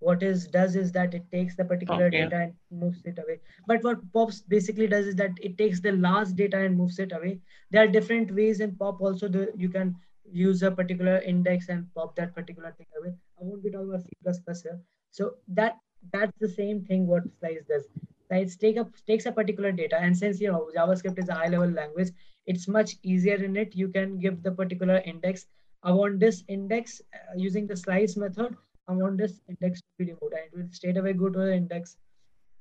What 0.00 0.22
is 0.22 0.46
does 0.46 0.76
is 0.76 0.92
that 0.92 1.12
it 1.12 1.24
takes 1.32 1.56
the 1.56 1.64
particular 1.64 2.06
okay. 2.06 2.22
data 2.22 2.36
and 2.36 2.54
moves 2.70 3.04
it 3.04 3.18
away. 3.18 3.40
But 3.66 3.82
what 3.82 4.00
pops 4.12 4.40
basically 4.42 4.86
does 4.86 5.06
is 5.06 5.16
that 5.16 5.32
it 5.42 5.58
takes 5.58 5.80
the 5.80 5.92
last 5.92 6.36
data 6.36 6.58
and 6.58 6.76
moves 6.76 7.00
it 7.00 7.12
away. 7.12 7.40
There 7.70 7.82
are 7.82 7.88
different 7.88 8.32
ways 8.32 8.60
in 8.60 8.76
pop 8.76 9.00
also 9.00 9.28
the, 9.28 9.50
you 9.56 9.68
can 9.68 9.96
use 10.30 10.62
a 10.62 10.70
particular 10.70 11.18
index 11.22 11.68
and 11.68 11.92
pop 11.94 12.14
that 12.16 12.34
particular 12.34 12.72
thing 12.78 12.86
away. 13.00 13.12
I 13.40 13.44
won't 13.44 13.64
be 13.64 13.70
talking 13.70 13.88
about 14.22 14.44
c++ 14.44 14.62
here. 14.62 14.80
So 15.10 15.34
that 15.48 15.78
that's 16.12 16.38
the 16.38 16.48
same 16.48 16.84
thing 16.84 17.06
what 17.08 17.24
slice 17.40 17.64
does 17.68 17.88
right? 18.30 18.50
Take 18.60 18.78
up 18.78 18.90
takes 19.06 19.26
a 19.26 19.32
particular 19.32 19.72
data 19.72 19.98
and 19.98 20.16
since 20.16 20.40
you 20.40 20.52
know 20.52 20.70
javascript 20.76 21.18
is 21.18 21.28
a 21.28 21.34
high 21.34 21.48
level 21.48 21.70
language 21.70 22.10
it's 22.46 22.66
much 22.66 22.96
easier 23.02 23.36
in 23.36 23.56
it. 23.56 23.76
You 23.76 23.88
can 23.88 24.18
give 24.18 24.42
the 24.42 24.50
particular 24.50 25.02
index. 25.04 25.46
I 25.82 25.92
want 25.92 26.18
this 26.18 26.44
index 26.48 27.02
uh, 27.14 27.34
using 27.36 27.66
the 27.66 27.76
slice 27.76 28.16
method 28.16 28.56
i 28.88 28.92
want 28.92 29.18
this 29.18 29.40
index 29.48 29.80
to 29.80 29.86
be 29.98 30.04
removed 30.06 30.34
and 30.36 30.44
it 30.48 30.56
will 30.56 30.68
straight 30.78 30.96
away 30.96 31.12
go 31.12 31.28
to 31.28 31.38
the 31.38 31.54
index 31.54 31.96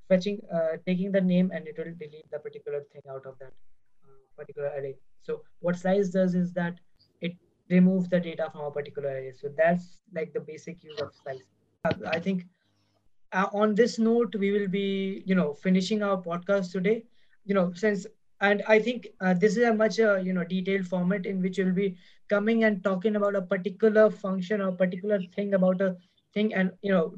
fetching 0.10 0.40
uh, 0.54 0.74
taking 0.86 1.12
the 1.12 1.22
name 1.22 1.52
and 1.54 1.68
it 1.68 1.78
will 1.78 1.94
delete 2.02 2.30
the 2.32 2.40
particular 2.40 2.82
thing 2.92 3.02
out 3.14 3.26
of 3.26 3.38
that 3.40 3.54
uh, 4.04 4.26
particular 4.38 4.70
array. 4.78 4.96
So 5.22 5.42
what 5.60 5.78
slice 5.78 6.10
does 6.10 6.36
is 6.36 6.54
that 6.54 6.76
it 7.22 7.34
removes 7.70 8.08
the 8.08 8.20
data 8.20 8.50
from 8.52 8.62
a 8.66 8.72
particular 8.72 9.10
array. 9.10 9.34
So 9.34 9.50
that's 9.58 10.00
like 10.14 10.34
the 10.34 10.40
basic 10.40 10.84
use 10.84 11.00
of 11.02 11.12
slice. 11.24 11.44
Uh, 11.86 11.94
i 12.12 12.20
think 12.20 12.46
uh, 13.34 13.48
on 13.54 13.76
this 13.76 13.98
note 14.00 14.36
we 14.36 14.52
will 14.52 14.68
be 14.68 15.24
you 15.26 15.36
know 15.36 15.54
finishing 15.54 16.04
our 16.04 16.22
podcast 16.22 16.72
today. 16.72 17.04
You 17.46 17.56
know 17.56 17.72
since 17.74 18.06
and 18.42 18.62
i 18.68 18.78
think 18.80 19.08
uh, 19.22 19.34
this 19.34 19.58
is 19.58 19.64
a 19.68 19.74
much 19.74 20.00
uh, 20.00 20.16
you 20.18 20.34
know 20.34 20.44
detailed 20.44 20.86
format 20.88 21.26
in 21.26 21.42
which 21.42 21.58
you'll 21.58 21.74
be 21.78 21.96
coming 22.30 22.64
and 22.66 22.84
talking 22.84 23.16
about 23.16 23.36
a 23.36 23.42
particular 23.42 24.10
function 24.12 24.62
or 24.62 24.72
particular 24.74 25.20
thing 25.36 25.54
about 25.56 25.82
a 25.82 25.96
thing 26.34 26.54
and 26.54 26.72
you 26.82 26.92
know 26.92 27.14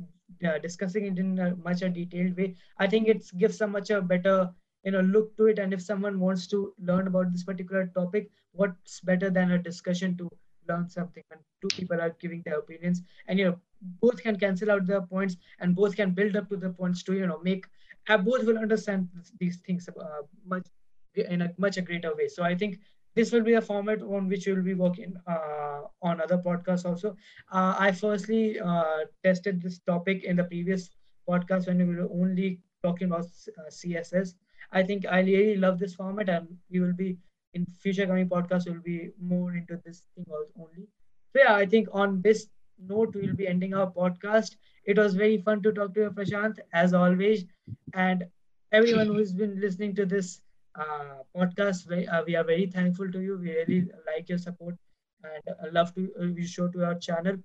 uh, 0.47 0.57
discussing 0.59 1.05
it 1.05 1.17
in 1.19 1.37
a 1.39 1.55
much 1.57 1.81
a 1.81 1.89
detailed 1.89 2.37
way. 2.37 2.55
I 2.77 2.87
think 2.87 3.07
it 3.07 3.25
gives 3.37 3.61
a 3.61 3.67
much 3.67 3.89
a 3.89 4.01
better 4.01 4.49
you 4.83 4.91
know 4.91 5.01
look 5.01 5.35
to 5.37 5.47
it. 5.47 5.59
And 5.59 5.73
if 5.73 5.81
someone 5.81 6.19
wants 6.19 6.47
to 6.47 6.73
learn 6.79 7.07
about 7.07 7.31
this 7.31 7.43
particular 7.43 7.87
topic 7.87 8.29
what's 8.51 8.99
better 9.01 9.29
than 9.29 9.51
a 9.51 9.61
discussion 9.61 10.17
to 10.17 10.29
learn 10.69 10.87
something 10.89 11.23
when 11.29 11.39
two 11.61 11.71
people 11.77 11.99
are 12.01 12.15
giving 12.21 12.41
their 12.45 12.59
opinions 12.59 13.01
and 13.27 13.39
you 13.39 13.45
know 13.45 13.59
both 14.01 14.21
can 14.23 14.37
cancel 14.37 14.71
out 14.71 14.85
their 14.85 15.01
points 15.01 15.37
and 15.59 15.75
both 15.75 15.95
can 15.95 16.11
build 16.11 16.35
up 16.35 16.49
to 16.49 16.57
the 16.57 16.69
points 16.69 17.03
to 17.03 17.13
you 17.13 17.27
know 17.27 17.39
make 17.43 17.65
uh, 18.09 18.17
both 18.17 18.43
will 18.45 18.57
understand 18.57 19.07
these 19.39 19.57
things 19.65 19.89
uh, 19.89 20.21
much 20.45 20.67
in 21.15 21.41
a 21.41 21.49
much 21.57 21.77
a 21.77 21.81
greater 21.81 22.15
way 22.15 22.27
so 22.27 22.43
i 22.43 22.55
think 22.55 22.79
this 23.15 23.31
will 23.31 23.41
be 23.43 23.53
a 23.55 23.61
format 23.61 24.01
on 24.01 24.29
which 24.29 24.45
we 24.47 24.53
will 24.53 24.63
be 24.63 24.73
working 24.73 25.15
uh, 25.27 25.81
on 26.01 26.21
other 26.21 26.37
podcasts 26.37 26.85
also. 26.85 27.17
Uh, 27.51 27.75
I 27.77 27.91
firstly 27.91 28.59
uh, 28.59 28.99
tested 29.25 29.61
this 29.61 29.79
topic 29.79 30.23
in 30.23 30.35
the 30.37 30.43
previous 30.43 30.91
podcast 31.27 31.67
when 31.67 31.79
we 31.85 31.95
were 31.95 32.09
only 32.13 32.61
talking 32.83 33.07
about 33.07 33.25
uh, 33.25 33.69
CSS. 33.69 34.35
I 34.71 34.83
think 34.83 35.05
I 35.07 35.21
really 35.21 35.57
love 35.57 35.79
this 35.79 35.95
format, 35.95 36.29
and 36.29 36.47
we 36.69 36.79
will 36.79 36.93
be 36.93 37.17
in 37.53 37.65
future 37.79 38.05
coming 38.05 38.29
podcasts. 38.29 38.67
Will 38.67 38.81
be 38.81 39.09
more 39.21 39.55
into 39.55 39.77
this 39.85 40.03
thing 40.15 40.25
only. 40.59 40.87
So 41.33 41.41
yeah, 41.43 41.55
I 41.55 41.65
think 41.65 41.87
on 41.91 42.21
this 42.21 42.47
note, 42.79 43.15
we 43.15 43.27
will 43.27 43.35
be 43.35 43.47
ending 43.47 43.73
our 43.73 43.91
podcast. 43.91 44.55
It 44.85 44.97
was 44.97 45.15
very 45.15 45.37
fun 45.37 45.61
to 45.63 45.71
talk 45.71 45.93
to 45.95 46.01
you, 46.01 46.09
Prashant, 46.11 46.59
as 46.73 46.93
always, 46.93 47.45
and 47.93 48.25
everyone 48.71 49.07
who's 49.07 49.33
been 49.33 49.59
listening 49.59 49.95
to 49.95 50.05
this 50.05 50.41
uh, 50.79 51.17
podcast. 51.35 51.85
Uh, 52.11 52.23
we 52.25 52.35
are 52.35 52.43
very 52.43 52.65
thankful 52.67 53.11
to 53.11 53.21
you. 53.21 53.37
We 53.37 53.51
really 53.55 53.87
like 54.07 54.29
your 54.29 54.37
support 54.37 54.75
and 55.23 55.73
love 55.73 55.93
to 55.95 56.09
uh, 56.21 56.45
show 56.45 56.67
to 56.69 56.85
our 56.85 56.95
channel. 56.95 57.37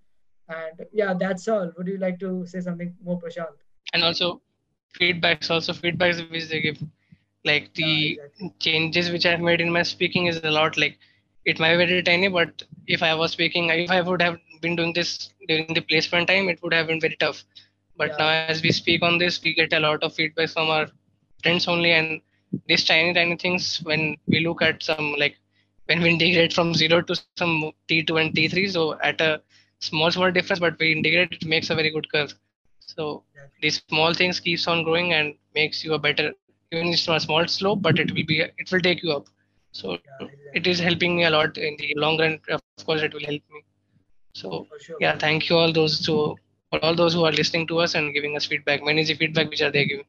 And 0.49 0.87
yeah, 0.93 1.15
that's 1.19 1.49
all. 1.49 1.73
Would 1.77 1.89
you 1.89 1.99
like 1.99 2.19
to 2.21 2.47
say 2.47 2.61
something 2.61 2.95
more, 3.03 3.21
Prashant? 3.21 3.57
And 3.93 4.05
also 4.05 4.41
feedbacks, 4.99 5.51
also 5.51 5.73
feedbacks 5.73 6.31
which 6.31 6.49
they 6.49 6.61
give. 6.61 6.83
Like 7.45 7.75
the 7.75 7.83
yeah, 7.83 8.23
exactly. 8.25 8.55
changes 8.61 9.11
which 9.11 9.27
I've 9.27 9.41
made 9.41 9.61
in 9.61 9.73
my 9.73 9.83
speaking 9.83 10.27
is 10.27 10.43
a 10.43 10.51
lot. 10.51 10.77
Like 10.79 10.99
it 11.45 11.59
might 11.59 11.77
be 11.77 11.87
very 11.87 12.03
tiny, 12.03 12.29
but 12.29 12.63
if 12.87 13.03
I 13.03 13.15
was 13.15 13.33
speaking, 13.33 13.69
if 13.71 13.91
I 13.91 14.01
would 14.01 14.23
have 14.23 14.39
been 14.63 14.77
doing 14.77 14.93
this 14.95 15.31
during 15.49 15.75
the 15.75 15.83
placement 15.83 16.29
time, 16.29 16.49
it 16.49 16.63
would 16.63 16.73
have 16.73 16.87
been 16.87 17.01
very 17.01 17.17
tough. 17.17 17.45
But 17.97 18.11
yeah. 18.11 18.17
now, 18.19 18.29
as 18.49 18.63
we 18.63 18.73
speak 18.73 19.03
on 19.03 19.19
this, 19.19 19.43
we 19.43 19.55
get 19.55 19.73
a 19.73 19.81
lot 19.81 20.03
of 20.03 20.15
feedback 20.15 20.51
from 20.51 20.71
our 20.71 20.87
friends 21.43 21.69
only, 21.69 21.93
and 21.93 22.21
these 22.67 22.85
tiny 22.85 23.13
tiny 23.15 23.37
things 23.37 23.81
when 23.85 24.17
we 24.27 24.41
look 24.41 24.63
at 24.63 24.83
some 24.83 25.15
like 25.19 25.37
when 25.87 26.01
we 26.03 26.11
integrate 26.11 26.53
from 26.53 26.75
zero 26.75 27.03
to 27.03 27.15
some 27.37 27.73
t2 27.89 28.21
and 28.21 28.35
t3 28.35 28.71
so 28.71 28.99
at 29.01 29.21
a 29.21 29.41
small 29.81 30.11
small 30.11 30.31
difference 30.31 30.61
but 30.61 30.79
we 30.79 30.93
integrate 30.93 31.33
it 31.33 31.45
makes 31.45 31.71
a 31.71 31.75
very 31.75 31.91
good 31.91 32.11
curve 32.13 32.33
so 32.81 33.25
these 33.61 33.83
small 33.89 34.15
things 34.15 34.41
keeps 34.41 34.67
on 34.67 34.85
growing 34.85 35.13
and 35.13 35.35
makes 35.55 35.85
you 35.85 35.95
a 35.95 35.99
better 35.99 36.33
even 36.73 36.89
it's 36.89 37.09
a 37.09 37.21
small 37.21 37.47
slope 37.47 37.83
but 37.83 37.99
it 37.99 38.13
will 38.15 38.25
be 38.25 38.41
it 38.41 38.73
will 38.73 38.81
take 38.81 39.03
you 39.03 39.13
up. 39.13 39.27
So 39.73 39.99
it 40.55 40.67
is 40.67 40.79
helping 40.79 41.17
me 41.17 41.25
a 41.25 41.31
lot 41.31 41.59
in 41.59 41.77
the 41.79 41.95
long 41.97 42.19
run. 42.19 42.41
Of 42.49 42.87
course 42.87 43.03
it 43.03 43.13
will 43.13 43.25
help 43.25 43.43
me. 43.53 43.65
So 44.35 44.67
sure. 44.81 44.97
yeah 45.01 45.19
thank 45.19 45.49
you 45.49 45.57
all 45.57 45.73
those 45.73 46.01
to 46.07 46.37
all 46.83 46.95
those 46.95 47.15
who 47.15 47.25
are 47.25 47.33
listening 47.33 47.67
to 47.69 47.79
us 47.79 47.95
and 47.95 48.13
giving 48.15 48.37
us 48.37 48.47
feedback. 48.47 48.83
Many 48.83 49.03
is 49.03 49.09
the 49.09 49.15
feedback 49.15 49.51
which 49.51 49.63
are 49.63 49.71
they 49.71 49.85
giving. 49.85 50.07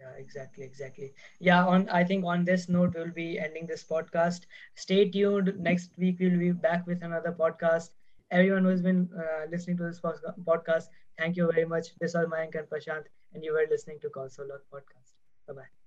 Yeah, 0.00 0.12
exactly 0.18 0.64
exactly. 0.64 1.12
Yeah 1.40 1.64
on 1.66 1.88
i 1.90 2.04
think 2.04 2.24
on 2.24 2.44
this 2.44 2.68
note 2.68 2.94
we'll 2.94 3.16
be 3.20 3.38
ending 3.38 3.66
this 3.66 3.84
podcast. 3.84 4.46
Stay 4.74 5.10
tuned. 5.10 5.54
Next 5.58 5.90
week 5.98 6.18
we'll 6.20 6.38
be 6.38 6.52
back 6.52 6.86
with 6.86 7.02
another 7.02 7.32
podcast. 7.32 7.90
Everyone 8.30 8.64
who's 8.64 8.82
been 8.82 9.08
uh, 9.16 9.46
listening 9.50 9.78
to 9.78 9.84
this 9.84 10.00
podcast 10.00 10.84
thank 11.18 11.36
you 11.36 11.50
very 11.52 11.64
much. 11.64 11.94
This 12.00 12.14
is 12.14 12.26
mayank 12.34 12.54
and 12.54 12.68
prashant 12.68 13.04
and 13.34 13.44
you 13.44 13.52
were 13.52 13.66
listening 13.70 13.98
to 14.00 14.10
console 14.10 14.46
podcast 14.72 15.17
bye 15.48 15.54
bye 15.56 15.77